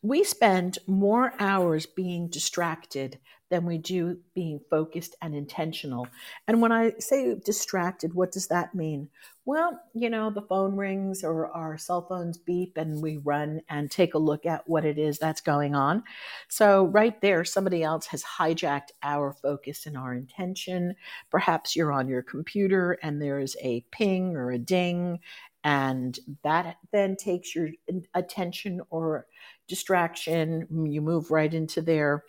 We 0.02 0.24
spend 0.24 0.78
more 0.86 1.34
hours 1.38 1.86
being 1.86 2.28
distracted 2.28 3.18
than 3.52 3.66
we 3.66 3.76
do 3.76 4.18
being 4.34 4.58
focused 4.70 5.14
and 5.20 5.34
intentional. 5.34 6.08
And 6.48 6.62
when 6.62 6.72
I 6.72 6.94
say 6.98 7.34
distracted, 7.34 8.14
what 8.14 8.32
does 8.32 8.46
that 8.48 8.74
mean? 8.74 9.10
Well, 9.44 9.78
you 9.92 10.08
know, 10.08 10.30
the 10.30 10.40
phone 10.40 10.74
rings 10.74 11.22
or 11.22 11.48
our 11.48 11.76
cell 11.76 12.06
phones 12.08 12.38
beep 12.38 12.78
and 12.78 13.02
we 13.02 13.18
run 13.18 13.60
and 13.68 13.90
take 13.90 14.14
a 14.14 14.18
look 14.18 14.46
at 14.46 14.66
what 14.66 14.86
it 14.86 14.98
is 14.98 15.18
that's 15.18 15.42
going 15.42 15.74
on. 15.74 16.02
So, 16.48 16.86
right 16.86 17.20
there, 17.20 17.44
somebody 17.44 17.82
else 17.82 18.06
has 18.06 18.24
hijacked 18.24 18.92
our 19.02 19.34
focus 19.34 19.84
and 19.84 19.98
our 19.98 20.14
intention. 20.14 20.94
Perhaps 21.30 21.76
you're 21.76 21.92
on 21.92 22.08
your 22.08 22.22
computer 22.22 22.98
and 23.02 23.20
there's 23.20 23.54
a 23.60 23.84
ping 23.90 24.34
or 24.34 24.50
a 24.50 24.58
ding, 24.58 25.18
and 25.64 26.18
that 26.42 26.76
then 26.92 27.16
takes 27.16 27.54
your 27.54 27.70
attention 28.14 28.80
or 28.90 29.26
distraction. 29.68 30.66
You 30.90 31.00
move 31.00 31.30
right 31.30 31.52
into 31.52 31.80
there 31.80 32.24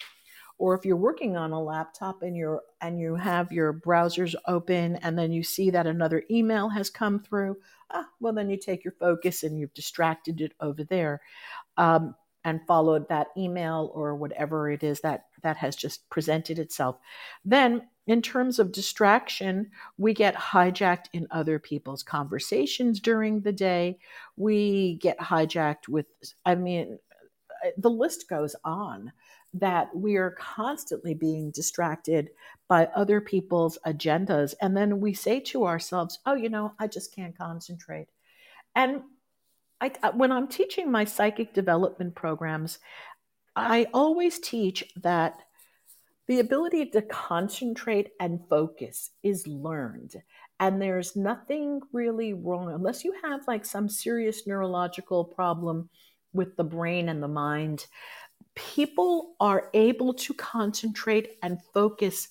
or 0.64 0.76
if 0.76 0.86
you're 0.86 0.96
working 0.96 1.36
on 1.36 1.52
a 1.52 1.62
laptop 1.62 2.22
and 2.22 2.36
you're 2.38 2.62
and 2.82 3.00
you 3.00 3.16
have 3.16 3.52
your 3.52 3.74
browsers 3.74 4.36
open 4.48 4.96
and 4.98 5.18
then 5.18 5.32
you 5.32 5.44
see 5.44 5.70
that 5.70 5.88
another 5.88 6.24
email 6.30 6.70
has 6.70 6.90
come 6.90 7.20
through 7.20 7.58
ah, 7.92 8.06
well 8.20 8.34
then 8.34 8.50
you 8.50 8.58
take 8.58 8.84
your 8.84 8.94
focus 9.00 9.44
and 9.44 9.60
you've 9.60 9.74
distracted 9.74 10.42
it 10.42 10.54
over 10.62 10.84
there 10.84 11.22
um, 11.78 12.16
and 12.46 12.62
followed 12.68 13.08
that 13.10 13.28
email 13.38 13.92
or 13.94 14.16
whatever 14.16 14.70
it 14.70 14.84
is 14.84 15.02
that 15.02 15.26
that 15.44 15.58
has 15.58 15.76
just 15.76 16.10
presented 16.10 16.60
itself 16.60 16.98
then 17.46 17.82
in 18.08 18.22
terms 18.22 18.60
of 18.60 18.72
distraction 18.72 19.70
we 19.98 20.14
get 20.14 20.36
hijacked 20.36 21.06
in 21.14 21.28
other 21.32 21.60
people's 21.60 22.04
conversations 22.04 23.00
during 23.00 23.42
the 23.42 23.54
day 23.54 23.98
we 24.36 24.96
get 24.96 25.18
hijacked 25.20 25.88
with 25.88 26.08
i 26.46 26.56
mean 26.56 26.98
the 27.78 27.90
list 27.90 28.28
goes 28.30 28.56
on 28.64 29.12
that 29.54 29.96
we 29.96 30.16
are 30.16 30.32
constantly 30.32 31.14
being 31.14 31.52
distracted 31.52 32.30
by 32.68 32.88
other 32.96 33.22
people's 33.22 33.78
agendas. 33.86 34.56
And 34.62 34.76
then 34.76 35.00
we 35.00 35.14
say 35.14 35.40
to 35.42 35.66
ourselves, 35.66 36.20
oh, 36.26 36.34
you 36.34 36.50
know, 36.50 36.74
I 36.80 36.88
just 36.88 37.16
can't 37.16 37.38
concentrate. 37.38 38.08
And 38.76 39.02
I, 39.80 39.92
when 40.16 40.32
I'm 40.32 40.48
teaching 40.48 40.90
my 40.90 41.04
psychic 41.04 41.54
development 41.54 42.16
programs, 42.16 42.80
I 43.56 43.88
always 43.94 44.40
teach 44.40 44.84
that 45.02 45.40
the 46.28 46.40
ability 46.40 46.88
to 46.88 47.02
concentrate 47.02 48.12
and 48.20 48.40
focus 48.50 49.12
is 49.24 49.46
learned. 49.46 50.16
And 50.60 50.82
there's 50.82 51.16
nothing 51.16 51.82
really 51.92 52.34
wrong 52.34 52.72
unless 52.74 53.04
you 53.04 53.14
have 53.24 53.48
like 53.48 53.66
some 53.66 53.90
serious 53.90 54.48
neurological 54.48 55.26
problem 55.26 55.90
with 56.32 56.56
the 56.56 56.64
brain 56.64 57.10
and 57.10 57.22
the 57.22 57.28
mind 57.28 57.86
people 58.56 59.36
are 59.40 59.70
able 59.74 60.14
to 60.14 60.34
concentrate 60.34 61.38
and 61.42 61.60
focus 61.74 62.30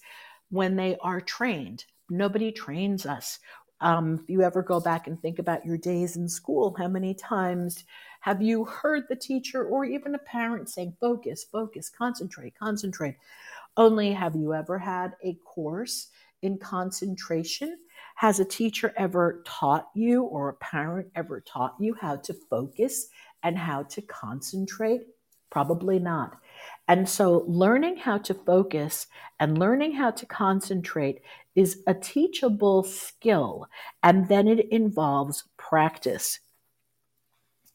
when 0.50 0.76
they 0.76 0.96
are 1.00 1.20
trained. 1.20 1.84
Nobody 2.10 2.52
trains 2.52 3.06
us. 3.06 3.38
Um, 3.80 4.20
if 4.22 4.30
you 4.30 4.42
ever 4.42 4.62
go 4.62 4.80
back 4.80 5.06
and 5.06 5.20
think 5.20 5.38
about 5.38 5.66
your 5.66 5.78
days 5.78 6.16
in 6.16 6.28
school, 6.28 6.74
how 6.78 6.88
many 6.88 7.14
times 7.14 7.84
have 8.22 8.40
you 8.40 8.64
heard 8.64 9.02
the 9.08 9.16
teacher 9.16 9.64
or 9.64 9.84
even 9.84 10.14
a 10.14 10.18
parent 10.18 10.68
saying, 10.68 10.96
focus, 11.00 11.42
focus, 11.42 11.90
concentrate, 11.90 12.54
concentrate? 12.56 13.16
Only 13.76 14.12
have 14.12 14.36
you 14.36 14.54
ever 14.54 14.78
had 14.78 15.16
a 15.24 15.34
course 15.44 16.06
in 16.40 16.56
concentration? 16.58 17.78
Has 18.14 18.38
a 18.38 18.44
teacher 18.44 18.94
ever 18.96 19.42
taught 19.44 19.88
you 19.96 20.22
or 20.22 20.50
a 20.50 20.54
parent 20.54 21.08
ever 21.16 21.40
taught 21.40 21.74
you 21.80 21.94
how 22.00 22.14
to 22.14 22.32
focus 22.48 23.08
and 23.42 23.58
how 23.58 23.82
to 23.82 24.00
concentrate? 24.02 25.02
Probably 25.50 25.98
not. 25.98 26.38
And 26.86 27.08
so, 27.08 27.44
learning 27.48 27.96
how 27.96 28.18
to 28.18 28.34
focus 28.34 29.08
and 29.40 29.58
learning 29.58 29.94
how 29.94 30.12
to 30.12 30.26
concentrate 30.26 31.22
is 31.56 31.82
a 31.88 31.94
teachable 31.94 32.84
skill, 32.84 33.66
and 34.04 34.28
then 34.28 34.46
it 34.46 34.70
involves 34.70 35.42
practice. 35.56 36.38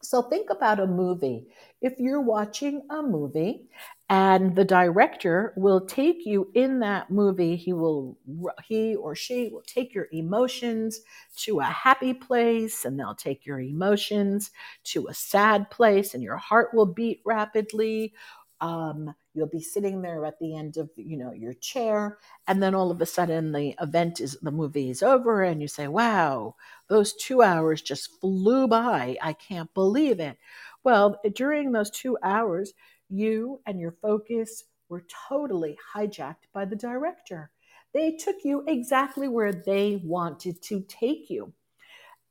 So 0.08 0.22
think 0.22 0.50
about 0.50 0.80
a 0.80 0.88
movie. 0.88 1.48
If 1.82 2.00
you're 2.00 2.22
watching 2.22 2.82
a 2.90 3.02
movie 3.02 3.68
and 4.10 4.56
the 4.56 4.64
director 4.64 5.54
will 5.58 5.82
take 5.86 6.26
you 6.26 6.50
in 6.54 6.80
that 6.80 7.12
movie, 7.12 7.58
he 7.58 7.74
will 7.74 8.18
he 8.64 8.96
or 8.96 9.16
she 9.16 9.50
will 9.52 9.64
take 9.68 9.94
your 9.94 10.08
emotions 10.14 11.02
to 11.38 11.60
a 11.60 11.66
happy 11.66 12.14
place 12.14 12.86
and 12.86 12.98
they'll 12.98 13.16
take 13.16 13.46
your 13.46 13.60
emotions 13.60 14.52
to 14.86 15.08
a 15.08 15.14
sad 15.14 15.70
place 15.70 16.14
and 16.14 16.24
your 16.24 16.38
heart 16.38 16.74
will 16.74 16.86
beat 16.86 17.22
rapidly. 17.26 18.14
Um, 18.60 19.14
you'll 19.34 19.48
be 19.48 19.62
sitting 19.62 20.02
there 20.02 20.26
at 20.26 20.40
the 20.40 20.56
end 20.58 20.78
of 20.78 20.90
you 20.96 21.16
know 21.16 21.32
your 21.32 21.54
chair 21.54 22.18
and 22.48 22.62
then 22.62 22.74
all 22.74 22.90
of 22.90 23.00
a 23.02 23.06
sudden 23.06 23.52
the 23.52 23.76
event 23.80 24.20
is 24.20 24.38
the 24.42 24.52
movie 24.52 24.90
is 24.90 25.04
over 25.04 25.44
and 25.44 25.62
you 25.62 25.68
say 25.68 25.88
wow 25.88 26.56
those 26.90 27.14
two 27.14 27.44
hours 27.44 27.82
just 27.82 28.20
flew 28.20 28.68
by. 28.68 29.16
I 29.22 29.34
can't 29.34 29.72
believe 29.76 30.20
it. 30.20 30.38
Well 30.84 31.20
during 31.36 31.72
those 31.72 31.92
two 31.92 32.18
hours 32.24 32.74
you 33.10 33.62
and 33.68 33.80
your 33.80 33.92
focus 34.02 34.64
were 34.90 35.06
totally 35.30 35.78
hijacked 35.94 36.48
by 36.54 36.66
the 36.66 36.76
director. 36.76 37.52
They 37.94 38.14
took 38.14 38.38
you 38.44 38.64
exactly 38.68 39.28
where 39.28 39.54
they 39.54 40.02
wanted 40.04 40.62
to 40.64 40.82
take 40.82 41.30
you 41.30 41.54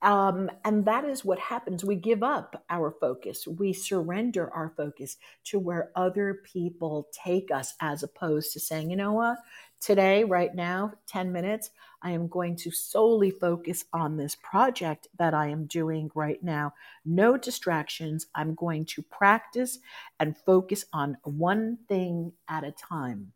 um, 0.02 0.50
and 0.64 0.85
that 0.85 1.04
is 1.04 1.24
what 1.24 1.38
happens. 1.38 1.85
We 1.85 1.96
give 1.96 2.22
up 2.22 2.62
our 2.68 2.90
focus. 2.90 3.46
We 3.46 3.72
surrender 3.72 4.52
our 4.52 4.72
focus 4.76 5.16
to 5.44 5.59
where 5.59 5.90
other 5.96 6.42
people 6.44 7.09
take 7.12 7.50
us, 7.50 7.74
as 7.80 8.02
opposed 8.02 8.52
to 8.52 8.61
saying, 8.61 8.90
you 8.90 8.96
know 8.96 9.14
what, 9.14 9.38
today, 9.80 10.22
right 10.24 10.54
now, 10.54 10.92
10 11.06 11.32
minutes, 11.32 11.70
I 12.02 12.11
am 12.11 12.28
going 12.28 12.56
to 12.56 12.70
solely 12.70 13.30
focus 13.30 13.85
on 13.92 14.16
this 14.16 14.37
project 14.37 15.09
that 15.18 15.32
I 15.32 15.48
am 15.48 15.66
doing 15.66 16.11
right 16.14 16.42
now. 16.42 16.74
No 17.04 17.38
distractions. 17.38 18.26
I'm 18.35 18.54
going 18.54 18.85
to 18.87 19.02
practice 19.02 19.78
and 20.20 20.37
focus 20.37 20.85
on 20.92 21.16
one 21.24 21.78
thing 21.88 22.32
at 22.48 22.64
a 22.64 22.72
time. 22.72 23.32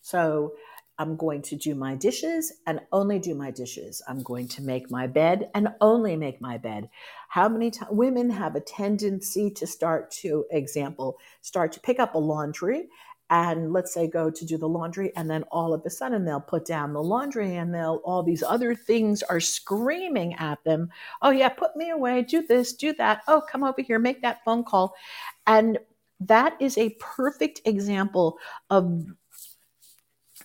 So, 0.00 0.52
I'm 0.98 1.16
going 1.16 1.42
to 1.42 1.56
do 1.56 1.74
my 1.74 1.94
dishes 1.96 2.52
and 2.66 2.80
only 2.92 3.18
do 3.18 3.34
my 3.34 3.50
dishes. 3.50 4.00
I'm 4.08 4.22
going 4.22 4.48
to 4.48 4.62
make 4.62 4.90
my 4.90 5.06
bed 5.06 5.50
and 5.54 5.68
only 5.80 6.16
make 6.16 6.40
my 6.40 6.56
bed. 6.56 6.88
How 7.28 7.48
many 7.48 7.70
times 7.70 7.90
women 7.92 8.30
have 8.30 8.54
a 8.54 8.60
tendency 8.60 9.50
to 9.50 9.66
start 9.66 10.10
to, 10.22 10.44
example, 10.50 11.18
start 11.40 11.72
to 11.72 11.80
pick 11.80 11.98
up 11.98 12.14
a 12.14 12.18
laundry 12.18 12.88
and 13.30 13.72
let's 13.72 13.92
say 13.92 14.06
go 14.06 14.30
to 14.30 14.44
do 14.44 14.58
the 14.58 14.68
laundry 14.68 15.10
and 15.16 15.28
then 15.30 15.44
all 15.50 15.72
of 15.72 15.82
a 15.86 15.90
sudden 15.90 16.24
they'll 16.24 16.40
put 16.40 16.66
down 16.66 16.92
the 16.92 17.02
laundry 17.02 17.56
and 17.56 17.74
they'll 17.74 18.00
all 18.04 18.22
these 18.22 18.42
other 18.42 18.74
things 18.74 19.22
are 19.22 19.40
screaming 19.40 20.34
at 20.34 20.62
them. 20.64 20.90
Oh 21.22 21.30
yeah 21.30 21.48
put 21.48 21.74
me 21.74 21.90
away. 21.90 22.22
Do 22.22 22.46
this 22.46 22.74
do 22.74 22.92
that. 22.94 23.22
Oh 23.26 23.42
come 23.50 23.64
over 23.64 23.80
here. 23.82 23.98
Make 23.98 24.22
that 24.22 24.44
phone 24.44 24.62
call. 24.62 24.94
And 25.46 25.78
that 26.20 26.54
is 26.60 26.78
a 26.78 26.96
perfect 27.00 27.62
example 27.64 28.38
of 28.70 29.06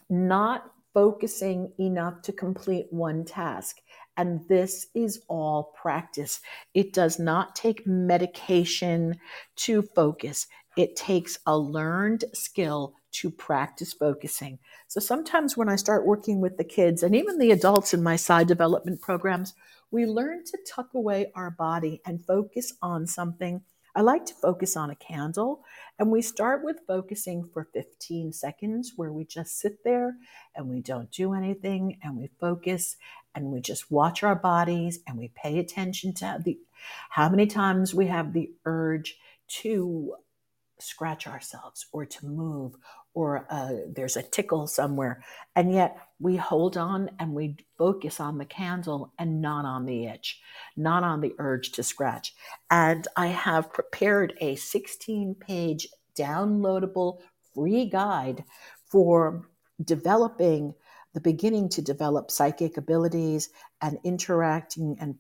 not 0.10 0.72
focusing 0.94 1.72
enough 1.80 2.22
to 2.24 2.32
complete 2.32 2.88
one 2.90 3.24
task. 3.26 3.78
And 4.18 4.48
this 4.50 4.88
is 4.94 5.22
all 5.28 5.74
practice. 5.82 6.42
It 6.74 6.94
does 6.94 7.20
not 7.20 7.56
take 7.56 7.88
medication 7.88 9.16
to 9.58 9.82
focus, 9.82 10.48
it 10.78 10.96
takes 10.96 11.40
a 11.46 11.58
learned 11.58 12.26
skill 12.34 12.96
to 13.12 13.32
practice 13.32 13.94
focusing. 13.94 14.60
So 14.88 15.00
sometimes 15.00 15.58
when 15.58 15.68
I 15.68 15.76
start 15.76 16.06
working 16.06 16.42
with 16.42 16.58
the 16.58 16.64
kids 16.64 17.02
and 17.02 17.16
even 17.16 17.40
the 17.40 17.52
adults 17.52 17.94
in 17.94 18.04
my 18.04 18.16
side 18.16 18.48
development 18.48 19.02
programs, 19.02 19.54
we 19.92 20.06
learn 20.06 20.46
to 20.46 20.58
tuck 20.68 20.94
away 20.94 21.32
our 21.36 21.50
body 21.50 22.02
and 22.06 22.26
focus 22.26 22.74
on 22.82 23.08
something 23.08 23.62
I 23.96 24.02
like 24.02 24.26
to 24.28 24.34
focus 24.34 24.78
on 24.78 24.90
a 24.90 24.96
candle, 24.96 25.64
and 25.98 26.12
we 26.12 26.22
start 26.22 26.64
with 26.64 26.82
focusing 26.88 27.50
for 27.54 27.68
15 27.74 28.32
seconds 28.34 28.94
where 28.96 29.12
we 29.12 29.26
just 29.26 29.60
sit 29.60 29.84
there 29.84 30.16
and 30.56 30.68
we 30.68 30.82
don't 30.82 31.12
do 31.12 31.34
anything 31.34 32.00
and 32.04 32.18
we 32.18 32.30
focus 32.40 32.98
and 33.36 33.46
we 33.46 33.62
just 33.62 33.92
watch 33.92 34.24
our 34.24 34.36
bodies 34.36 35.00
and 35.08 35.18
we 35.18 35.30
pay 35.30 35.60
attention 35.60 36.14
to 36.16 36.40
the 36.44 36.60
how 37.10 37.30
many 37.30 37.48
times 37.48 37.94
we 37.94 38.08
have 38.08 38.34
the 38.34 38.52
urge 38.66 39.18
to 39.48 40.16
scratch 40.80 41.28
ourselves 41.28 41.88
or 41.92 42.06
to 42.06 42.26
move 42.26 42.76
or 43.14 43.46
uh, 43.50 43.72
there's 43.88 44.18
a 44.18 44.24
tickle 44.24 44.68
somewhere. 44.68 45.24
And 45.56 45.74
yet 45.74 45.98
we 46.20 46.36
hold 46.36 46.78
on 46.78 47.10
and 47.20 47.34
we 47.34 47.58
focus 47.78 48.20
on 48.20 48.38
the 48.38 48.46
candle 48.46 49.14
and 49.18 49.42
not 49.42 49.66
on 49.66 49.86
the 49.86 50.06
itch, 50.06 50.40
not 50.78 51.04
on 51.04 51.22
the 51.22 51.34
urge 51.40 51.72
to 51.74 51.84
scratch. 51.84 52.34
And 52.70 53.08
I 53.16 53.28
have 53.28 53.74
prepared 53.74 54.34
a 54.42 54.56
16 54.56 55.36
page 55.36 55.88
downloadable 56.18 57.20
free 57.54 57.86
guide 57.86 58.44
for 58.86 59.48
developing 59.84 60.74
the 61.14 61.22
beginning 61.22 61.70
to 61.70 61.82
develop 61.82 62.30
psychic 62.30 62.78
abilities 62.78 63.50
and 63.82 63.98
interacting 64.04 64.96
and 65.00 65.16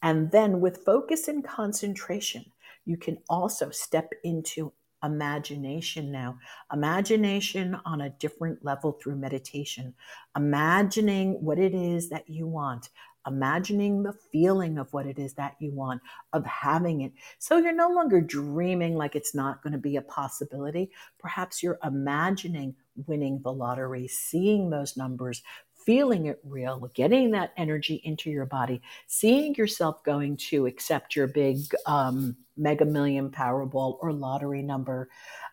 And 0.02 0.30
then 0.30 0.60
with 0.60 0.84
focus 0.84 1.26
and 1.26 1.42
concentration, 1.42 2.44
you 2.84 2.98
can 2.98 3.16
also 3.30 3.70
step 3.70 4.10
into 4.24 4.74
imagination 5.02 6.10
now. 6.10 6.38
Imagination 6.72 7.78
on 7.84 8.02
a 8.02 8.10
different 8.10 8.64
level 8.64 8.92
through 8.92 9.16
meditation. 9.16 9.94
Imagining 10.36 11.42
what 11.42 11.58
it 11.58 11.74
is 11.74 12.08
that 12.10 12.28
you 12.28 12.46
want. 12.46 12.90
Imagining 13.26 14.02
the 14.02 14.14
feeling 14.32 14.78
of 14.78 14.90
what 14.92 15.06
it 15.06 15.18
is 15.18 15.34
that 15.34 15.54
you 15.60 15.72
want, 15.72 16.00
of 16.32 16.44
having 16.46 17.02
it. 17.02 17.12
So 17.38 17.58
you're 17.58 17.72
no 17.72 17.90
longer 17.90 18.20
dreaming 18.20 18.96
like 18.96 19.14
it's 19.14 19.34
not 19.34 19.62
going 19.62 19.74
to 19.74 19.78
be 19.78 19.96
a 19.96 20.02
possibility. 20.02 20.90
Perhaps 21.18 21.62
you're 21.62 21.78
imagining 21.84 22.74
winning 23.06 23.40
the 23.42 23.52
lottery, 23.52 24.08
seeing 24.08 24.70
those 24.70 24.96
numbers, 24.96 25.42
feeling 25.84 26.26
it 26.26 26.40
real, 26.44 26.90
getting 26.94 27.30
that 27.32 27.52
energy 27.56 28.00
into 28.04 28.30
your 28.30 28.46
body, 28.46 28.82
seeing 29.06 29.54
yourself 29.54 30.02
going 30.04 30.36
to 30.36 30.66
accept 30.66 31.16
your 31.16 31.26
big 31.26 31.58
um, 31.86 32.36
mega 32.56 32.84
million 32.84 33.30
Powerball 33.30 33.96
or 34.00 34.12
lottery 34.12 34.62
number, 34.62 35.08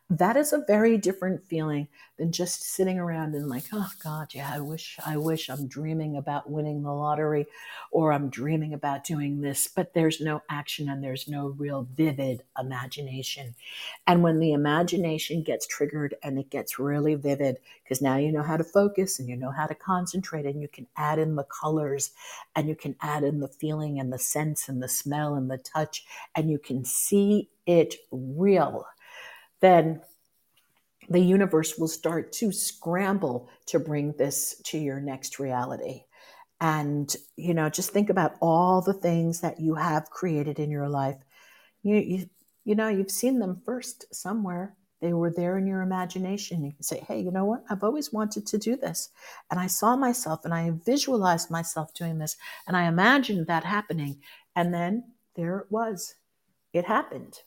that 0.09 0.37
is 0.37 0.53
a 0.53 0.63
very 0.65 0.97
different 0.97 1.45
feeling 1.45 1.89
than 2.17 2.31
just 2.31 2.63
sitting 2.63 2.97
around 2.97 3.35
and 3.35 3.49
like, 3.49 3.65
oh 3.73 3.89
God, 4.01 4.33
yeah, 4.33 4.49
I 4.53 4.61
wish, 4.61 4.97
I 5.05 5.17
wish 5.17 5.49
I'm 5.49 5.67
dreaming 5.67 6.15
about 6.15 6.49
winning 6.49 6.81
the 6.81 6.93
lottery 6.93 7.45
or 7.91 8.13
I'm 8.13 8.29
dreaming 8.29 8.73
about 8.73 9.03
doing 9.03 9.41
this, 9.41 9.67
but 9.67 9.93
there's 9.93 10.21
no 10.21 10.41
action 10.49 10.87
and 10.87 11.03
there's 11.03 11.27
no 11.27 11.47
real 11.47 11.87
vivid 11.93 12.43
imagination. 12.57 13.53
And 14.07 14.23
when 14.23 14.39
the 14.39 14.53
imagination 14.53 15.43
gets 15.43 15.67
triggered 15.67 16.15
and 16.23 16.39
it 16.39 16.49
gets 16.49 16.79
really 16.79 17.15
vivid, 17.15 17.57
because 17.83 18.01
now 18.01 18.15
you 18.15 18.31
know 18.31 18.43
how 18.43 18.55
to 18.55 18.63
focus 18.63 19.19
and 19.19 19.27
you 19.27 19.35
know 19.35 19.51
how 19.51 19.67
to 19.67 19.75
concentrate 19.75 20.45
and 20.45 20.61
you 20.61 20.69
can 20.69 20.87
add 20.95 21.19
in 21.19 21.35
the 21.35 21.43
colors 21.43 22.11
and 22.55 22.69
you 22.69 22.75
can 22.75 22.95
add 23.01 23.23
in 23.23 23.41
the 23.41 23.49
feeling 23.49 23.99
and 23.99 24.13
the 24.13 24.19
sense 24.19 24.69
and 24.69 24.81
the 24.81 24.87
smell 24.87 25.35
and 25.35 25.51
the 25.51 25.57
touch 25.57 26.05
and 26.33 26.49
you 26.49 26.57
can 26.57 26.85
see 26.85 27.49
it 27.65 27.95
real 28.11 28.85
then 29.61 30.01
the 31.09 31.21
universe 31.21 31.77
will 31.77 31.87
start 31.87 32.31
to 32.33 32.51
scramble 32.51 33.49
to 33.67 33.79
bring 33.79 34.13
this 34.13 34.61
to 34.65 34.77
your 34.77 34.99
next 34.99 35.39
reality. 35.39 36.03
And, 36.59 37.13
you 37.35 37.53
know, 37.53 37.69
just 37.69 37.91
think 37.91 38.09
about 38.09 38.35
all 38.41 38.81
the 38.81 38.93
things 38.93 39.41
that 39.41 39.59
you 39.59 39.75
have 39.75 40.09
created 40.09 40.59
in 40.59 40.71
your 40.71 40.89
life. 40.89 41.17
You, 41.83 41.97
you, 41.97 42.29
you 42.65 42.75
know, 42.75 42.89
you've 42.89 43.11
seen 43.11 43.39
them 43.39 43.61
first 43.65 44.13
somewhere. 44.13 44.75
They 44.99 45.13
were 45.13 45.31
there 45.31 45.59
in 45.59 45.67
your 45.67 45.81
imagination. 45.81 46.65
You 46.65 46.73
can 46.73 46.83
say, 46.83 47.05
hey, 47.07 47.21
you 47.21 47.29
know 47.29 47.45
what? 47.45 47.63
I've 47.69 47.83
always 47.83 48.11
wanted 48.11 48.47
to 48.47 48.57
do 48.57 48.75
this. 48.75 49.09
And 49.51 49.59
I 49.59 49.67
saw 49.67 49.95
myself 49.95 50.43
and 50.43 50.53
I 50.53 50.71
visualized 50.83 51.51
myself 51.51 51.93
doing 51.93 52.17
this 52.17 52.35
and 52.67 52.75
I 52.75 52.87
imagined 52.87 53.45
that 53.47 53.63
happening. 53.63 54.19
And 54.55 54.73
then 54.73 55.03
there 55.35 55.59
it 55.59 55.67
was. 55.69 56.15
It 56.73 56.85
happened. 56.85 57.39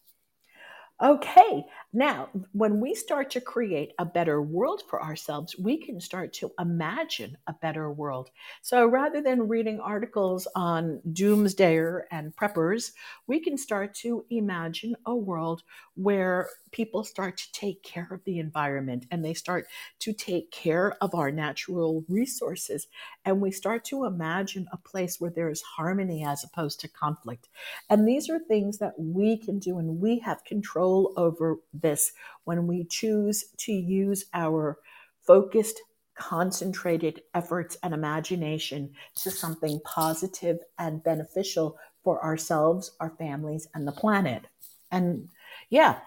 Okay, 1.03 1.65
now 1.93 2.29
when 2.53 2.81
we 2.81 2.95
start 2.95 3.31
to 3.31 3.41
create 3.41 3.93
a 3.99 4.05
better 4.05 4.41
world 4.41 4.83
for 4.89 5.03
ourselves, 5.03 5.57
we 5.59 5.77
can 5.77 6.01
start 6.01 6.33
to 6.35 6.53
imagine 6.59 7.37
a 7.47 7.53
better 7.53 7.91
world. 7.91 8.31
So 8.63 8.87
rather 8.87 9.21
than 9.21 9.49
reading 9.49 9.81
articles 9.81 10.47
on 10.55 11.01
doomsdayer 11.13 12.03
and 12.11 12.35
preppers, 12.37 12.93
we 13.27 13.41
can 13.41 13.59
start 13.59 13.95
to 13.97 14.25
imagine 14.31 14.95
a 15.07 15.17
world 15.17 15.63
where 15.95 16.49
people 16.73 17.03
start 17.03 17.37
to 17.37 17.53
take 17.53 17.83
care 17.83 18.09
of 18.11 18.23
the 18.25 18.39
environment 18.39 19.07
and 19.11 19.25
they 19.25 19.35
start 19.35 19.67
to 19.99 20.13
take 20.13 20.51
care 20.53 20.97
of 21.03 21.15
our 21.15 21.33
natural 21.33 22.05
resources. 22.09 22.87
And 23.25 23.41
we 23.41 23.51
start 23.51 23.85
to 23.87 24.05
imagine 24.05 24.69
a 24.73 24.77
place 24.77 25.21
where 25.21 25.31
there 25.31 25.51
is 25.51 25.63
harmony 25.63 26.25
as 26.25 26.45
opposed 26.45 26.81
to 26.81 26.89
conflict. 26.89 27.49
And 27.89 28.07
these 28.07 28.31
are 28.31 28.39
things 28.39 28.79
that 28.79 28.95
we 28.99 29.37
can 29.37 29.59
do, 29.59 29.79
and 29.79 30.01
we 30.01 30.21
have 30.21 30.45
control 30.45 31.13
over 31.17 31.59
this 31.81 32.13
when 32.45 32.67
we 32.67 32.85
choose 32.85 33.45
to 33.59 33.73
use 33.73 34.25
our 34.35 34.79
focused, 35.23 35.81
concentrated 36.15 37.23
efforts 37.35 37.77
and 37.83 37.95
imagination 37.95 38.91
to 39.15 39.31
something 39.31 39.81
positive 39.85 40.59
and 40.79 41.03
beneficial 41.03 41.79
for 42.03 42.23
ourselves, 42.25 42.93
our 43.01 43.11
families, 43.11 43.69
and 43.75 43.87
the 43.87 43.93
planet. 43.93 44.47
And 44.91 45.29
yeah, 45.69 46.01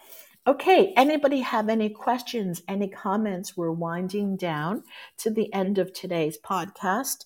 Okay, 0.45 0.91
anybody 0.97 1.39
have 1.39 1.69
any 1.69 1.89
questions, 1.89 2.63
any 2.67 2.89
comments? 2.89 3.55
We're 3.55 3.71
winding 3.71 4.35
down 4.35 4.83
to 5.19 5.29
the 5.29 5.51
end 5.53 5.77
of 5.77 5.93
today's 5.93 6.37
podcast. 6.37 7.23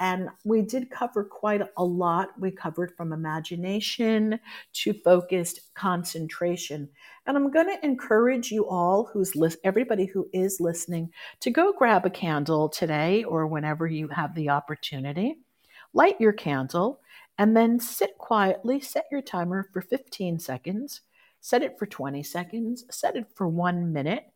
And 0.00 0.28
we 0.44 0.62
did 0.62 0.90
cover 0.90 1.22
quite 1.22 1.62
a 1.76 1.84
lot. 1.84 2.30
We 2.40 2.50
covered 2.50 2.96
from 2.96 3.12
imagination 3.12 4.40
to 4.72 4.92
focused 4.92 5.72
concentration. 5.74 6.88
And 7.26 7.36
I'm 7.36 7.50
going 7.50 7.68
to 7.68 7.84
encourage 7.84 8.50
you 8.50 8.66
all, 8.68 9.10
who's 9.12 9.36
li- 9.36 9.54
everybody 9.62 10.06
who 10.06 10.28
is 10.32 10.58
listening, 10.58 11.12
to 11.40 11.50
go 11.50 11.72
grab 11.72 12.04
a 12.06 12.10
candle 12.10 12.68
today 12.68 13.22
or 13.24 13.46
whenever 13.46 13.86
you 13.86 14.08
have 14.08 14.34
the 14.34 14.48
opportunity. 14.48 15.36
Light 15.92 16.20
your 16.20 16.32
candle 16.32 17.00
and 17.38 17.56
then 17.56 17.78
sit 17.78 18.18
quietly. 18.18 18.80
Set 18.80 19.04
your 19.12 19.22
timer 19.22 19.68
for 19.72 19.80
15 19.80 20.40
seconds 20.40 21.02
set 21.40 21.62
it 21.62 21.78
for 21.78 21.86
20 21.86 22.22
seconds, 22.22 22.84
set 22.90 23.16
it 23.16 23.26
for 23.34 23.48
one 23.48 23.92
minute, 23.92 24.32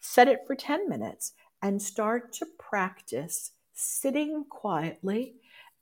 set 0.00 0.28
it 0.28 0.40
for 0.46 0.54
10 0.54 0.88
minutes, 0.88 1.32
and 1.62 1.80
start 1.80 2.32
to 2.34 2.46
practice 2.58 3.52
sitting 3.74 4.44
quietly, 4.48 5.34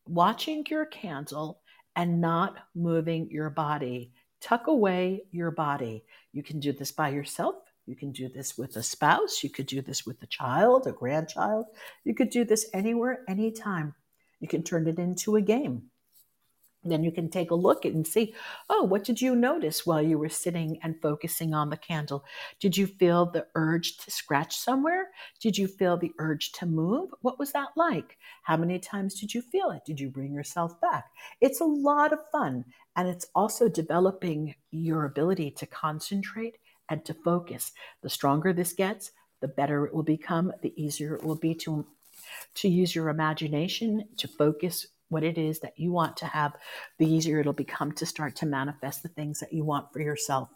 watching 0.07 0.65
your 0.69 0.87
candle, 0.87 1.61
and 1.97 2.21
not 2.21 2.59
moving 2.75 3.31
your 3.31 3.51
body. 3.51 4.13
Tuck 4.41 4.69
away 4.69 5.25
your 5.33 5.51
body. 5.51 6.05
You 6.33 6.43
can 6.43 6.61
do 6.61 6.73
this 6.73 6.93
by 6.93 7.11
yourself. 7.11 7.57
You 7.87 7.97
can 7.97 8.13
do 8.13 8.29
this 8.29 8.57
with 8.57 8.77
a 8.77 8.83
spouse. 8.83 9.43
You 9.43 9.51
could 9.51 9.67
do 9.67 9.83
this 9.83 10.07
with 10.07 10.23
a 10.23 10.27
child, 10.27 10.87
a 10.87 10.93
grandchild. 10.93 11.67
You 12.05 12.15
could 12.15 12.31
do 12.31 12.45
this 12.45 12.71
anywhere, 12.73 13.25
anytime. 13.29 13.95
You 14.39 14.49
can 14.49 14.63
turn 14.63 14.87
it 14.87 14.99
into 14.99 15.37
a 15.37 15.43
game. 15.43 15.91
Then 16.83 17.05
you 17.05 17.13
can 17.13 17.29
take 17.29 17.51
a 17.51 17.55
look 17.55 17.85
and 17.85 18.07
see, 18.07 18.35
oh, 18.71 18.85
what 18.85 19.05
did 19.05 19.21
you 19.21 19.37
notice 19.37 19.85
while 19.85 20.01
you 20.01 20.19
were 20.19 20.31
sitting 20.31 20.79
and 20.83 21.01
focusing 21.03 21.53
on 21.53 21.69
the 21.69 21.77
candle? 21.77 22.25
Did 22.59 22.77
you 22.77 22.87
feel 22.87 23.27
the 23.27 23.47
urge 23.55 23.99
to 23.99 24.11
scratch 24.11 24.57
somewhere? 24.57 25.09
Did 25.41 25.59
you 25.59 25.69
feel 25.69 25.99
the 25.99 26.13
urge 26.19 26.53
to 26.53 26.67
move? 26.67 27.11
What 27.21 27.39
was 27.39 27.53
that 27.53 27.69
like? 27.77 28.17
How 28.45 28.57
many 28.57 28.79
times 28.79 29.21
did 29.21 29.35
you 29.35 29.43
feel 29.43 29.71
it? 29.71 29.85
Did 29.85 30.01
you 30.01 30.09
bring 30.09 30.33
yourself 30.33 30.81
back? 30.81 31.05
It's 31.43 31.61
a 31.61 31.65
lot 31.65 32.15
of 32.15 32.21
fun. 32.33 32.65
And 32.97 33.09
it's 33.09 33.27
also 33.35 33.69
developing 33.69 34.55
your 34.71 35.05
ability 35.05 35.51
to 35.53 35.67
concentrate 35.67 36.57
and 36.89 37.05
to 37.05 37.15
focus. 37.15 37.73
The 38.03 38.11
stronger 38.11 38.53
this 38.55 38.73
gets, 38.73 39.13
the 39.41 39.49
better 39.49 39.87
it 39.87 39.95
will 39.95 40.03
become, 40.03 40.53
the 40.63 40.73
easier 40.83 41.15
it 41.15 41.25
will 41.25 41.37
be 41.37 41.55
to, 41.57 41.87
to 42.55 42.69
use 42.69 42.95
your 42.95 43.11
imagination 43.11 44.05
to 44.17 44.29
focus 44.29 44.87
what 45.11 45.23
it 45.23 45.37
is 45.37 45.61
that 45.61 45.79
you 45.79 45.93
want 45.93 46.17
to 46.19 46.27
have, 46.27 46.57
the 46.99 47.07
easier 47.07 47.41
it'll 47.41 47.53
become 47.53 47.93
to 47.93 48.07
start 48.07 48.37
to 48.37 48.47
manifest 48.47 49.03
the 49.03 49.09
things 49.09 49.41
that 49.41 49.53
you 49.53 49.65
want 49.65 49.93
for 49.93 50.01
yourself. 50.01 50.49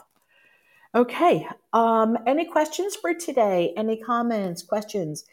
Okay, 0.95 1.47
um, 1.73 2.17
any 2.27 2.45
questions 2.45 2.97
for 2.97 3.13
today? 3.15 3.75
Any 3.77 3.97
comments, 3.97 4.63
questions? 4.63 5.25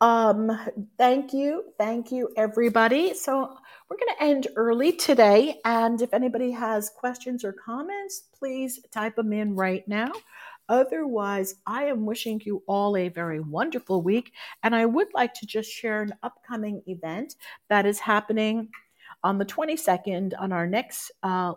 Um, 0.00 0.58
thank 0.98 1.32
you, 1.32 1.64
thank 1.78 2.10
you, 2.10 2.30
everybody. 2.36 3.14
So 3.14 3.56
we're 3.90 3.96
going 3.96 4.16
to 4.16 4.22
end 4.22 4.46
early 4.54 4.92
today, 4.92 5.58
and 5.64 6.00
if 6.00 6.14
anybody 6.14 6.52
has 6.52 6.90
questions 6.90 7.44
or 7.44 7.52
comments, 7.52 8.22
please 8.38 8.78
type 8.92 9.16
them 9.16 9.32
in 9.32 9.56
right 9.56 9.86
now. 9.88 10.12
Otherwise, 10.68 11.56
I 11.66 11.86
am 11.86 12.06
wishing 12.06 12.40
you 12.44 12.62
all 12.68 12.96
a 12.96 13.08
very 13.08 13.40
wonderful 13.40 14.02
week. 14.02 14.32
And 14.62 14.72
I 14.72 14.86
would 14.86 15.08
like 15.12 15.34
to 15.34 15.46
just 15.46 15.68
share 15.68 16.00
an 16.00 16.14
upcoming 16.22 16.80
event 16.86 17.34
that 17.68 17.86
is 17.86 17.98
happening 17.98 18.68
on 19.24 19.38
the 19.38 19.44
22nd 19.44 20.32
on 20.38 20.52
our 20.52 20.68
next 20.68 21.10
uh, 21.24 21.54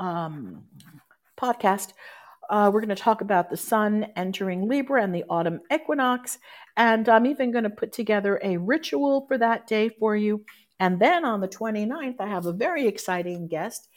um, 0.00 0.64
podcast. 1.38 1.92
Uh, 2.48 2.70
we're 2.72 2.80
going 2.80 2.88
to 2.88 2.96
talk 2.96 3.20
about 3.20 3.50
the 3.50 3.56
sun 3.58 4.06
entering 4.16 4.66
Libra 4.66 5.02
and 5.02 5.14
the 5.14 5.24
autumn 5.28 5.60
equinox. 5.70 6.38
And 6.78 7.06
I'm 7.10 7.26
even 7.26 7.52
going 7.52 7.64
to 7.64 7.70
put 7.70 7.92
together 7.92 8.40
a 8.42 8.56
ritual 8.56 9.26
for 9.28 9.36
that 9.36 9.66
day 9.66 9.90
for 9.90 10.16
you. 10.16 10.46
And 10.80 11.00
then 11.00 11.24
on 11.24 11.40
the 11.40 11.48
29th, 11.48 12.20
I 12.20 12.28
have 12.28 12.46
a 12.46 12.52
very 12.52 12.86
exciting 12.86 13.48
guest 13.48 13.88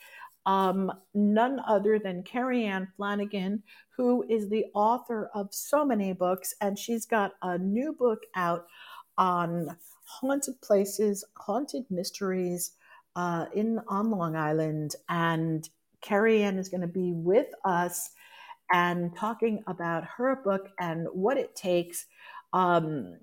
um, 0.46 0.92
none 1.14 1.62
other 1.68 2.00
than 2.00 2.24
Kerriann 2.24 2.88
Flanagan, 2.96 3.64
who 3.96 4.26
is 4.30 4.50
the 4.50 4.66
author 4.74 5.30
of 5.36 5.54
so 5.54 5.86
many 5.86 6.14
books, 6.14 6.54
and 6.62 6.78
she's 6.78 7.06
got 7.06 7.34
a 7.42 7.58
new 7.58 7.94
book 7.94 8.20
out 8.36 8.66
on 9.18 9.78
haunted 10.06 10.60
places, 10.62 11.24
haunted 11.38 11.84
mysteries 11.90 12.72
uh, 13.16 13.46
in 13.54 13.80
on 13.88 14.10
Long 14.10 14.36
Island, 14.36 14.96
and 15.10 15.70
Kerriann 16.02 16.58
is 16.58 16.70
going 16.70 16.82
to 16.82 16.88
be 16.88 17.12
with 17.14 17.48
us 17.64 18.10
and 18.74 19.16
talking 19.16 19.64
about 19.68 20.04
her 20.06 20.38
book 20.44 20.70
and 20.80 21.08
what 21.12 21.38
it 21.38 21.56
takes. 21.56 22.08
Um, 22.54 23.18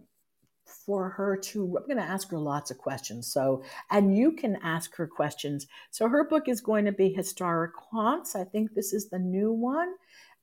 for 0.68 1.10
her 1.10 1.36
to 1.36 1.76
i'm 1.78 1.86
going 1.86 1.96
to 1.96 2.02
ask 2.02 2.30
her 2.30 2.38
lots 2.38 2.70
of 2.70 2.78
questions 2.78 3.26
so 3.32 3.62
and 3.90 4.16
you 4.16 4.32
can 4.32 4.56
ask 4.62 4.94
her 4.96 5.06
questions. 5.06 5.66
So 5.90 6.08
her 6.08 6.24
book 6.24 6.48
is 6.48 6.60
going 6.60 6.84
to 6.84 6.92
be 6.92 7.12
historic 7.12 7.72
haunts. 7.90 8.34
I 8.34 8.44
think 8.44 8.74
this 8.74 8.92
is 8.92 9.08
the 9.08 9.18
new 9.18 9.52
one. 9.52 9.94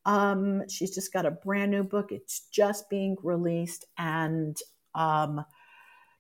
Um, 0.06 0.68
she's 0.70 0.94
just 0.94 1.12
got 1.12 1.26
a 1.26 1.32
brand 1.32 1.72
new 1.72 1.84
book. 1.84 2.12
It's 2.12 2.42
just 2.52 2.90
being 2.90 3.16
released 3.24 3.86
and 3.98 4.58
um, 4.94 5.44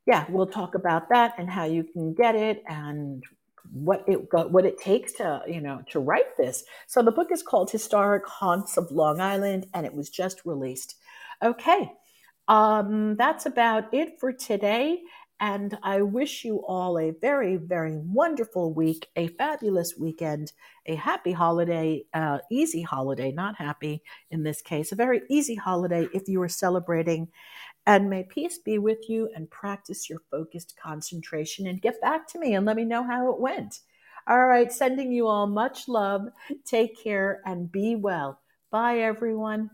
yeah 0.05 0.25
we'll 0.29 0.47
talk 0.47 0.75
about 0.75 1.09
that 1.09 1.33
and 1.37 1.49
how 1.49 1.65
you 1.65 1.83
can 1.83 2.13
get 2.13 2.35
it 2.35 2.61
and 2.67 3.23
what 3.73 4.03
it 4.07 4.31
what 4.31 4.65
it 4.65 4.79
takes 4.79 5.13
to 5.13 5.41
you 5.47 5.61
know 5.61 5.81
to 5.89 5.99
write 5.99 6.37
this. 6.37 6.63
So 6.87 7.01
the 7.01 7.11
book 7.11 7.31
is 7.31 7.41
called 7.41 7.71
historic 7.71 8.25
haunts 8.27 8.77
of 8.77 8.91
long 8.91 9.19
island 9.19 9.67
and 9.73 9.85
it 9.85 9.93
was 9.93 10.09
just 10.09 10.45
released. 10.45 10.95
Okay 11.43 11.91
um, 12.47 13.15
that's 13.17 13.45
about 13.45 13.93
it 13.93 14.19
for 14.19 14.31
today. 14.33 15.01
And 15.39 15.77
I 15.83 16.01
wish 16.01 16.45
you 16.45 16.65
all 16.65 16.97
a 16.97 17.11
very, 17.11 17.57
very 17.57 17.97
wonderful 17.97 18.73
week, 18.73 19.09
a 19.17 19.27
fabulous 19.27 19.95
weekend, 19.99 20.53
a 20.85 20.95
happy 20.95 21.33
holiday, 21.33 22.05
uh, 22.13 22.39
easy 22.49 22.81
holiday, 22.81 23.33
not 23.33 23.57
happy 23.57 24.01
in 24.31 24.43
this 24.43 24.61
case, 24.61 24.91
a 24.93 24.95
very 24.95 25.23
easy 25.29 25.55
holiday 25.55 26.07
if 26.13 26.29
you 26.29 26.41
are 26.41 26.47
celebrating. 26.49 27.27
And 27.85 28.09
may 28.09 28.23
peace 28.23 28.59
be 28.59 28.79
with 28.79 29.09
you 29.09 29.29
and 29.35 29.49
practice 29.49 30.09
your 30.09 30.19
focused 30.31 30.75
concentration 30.81 31.67
and 31.67 31.81
get 31.81 32.01
back 32.01 32.27
to 32.29 32.39
me 32.39 32.55
and 32.55 32.65
let 32.65 32.77
me 32.77 32.85
know 32.85 33.03
how 33.03 33.31
it 33.31 33.39
went. 33.39 33.81
All 34.27 34.47
right, 34.47 34.71
sending 34.71 35.11
you 35.11 35.27
all 35.27 35.47
much 35.47 35.87
love. 35.87 36.29
Take 36.65 37.01
care 37.03 37.41
and 37.45 37.71
be 37.71 37.95
well. 37.95 38.39
Bye, 38.71 38.99
everyone. 38.99 39.69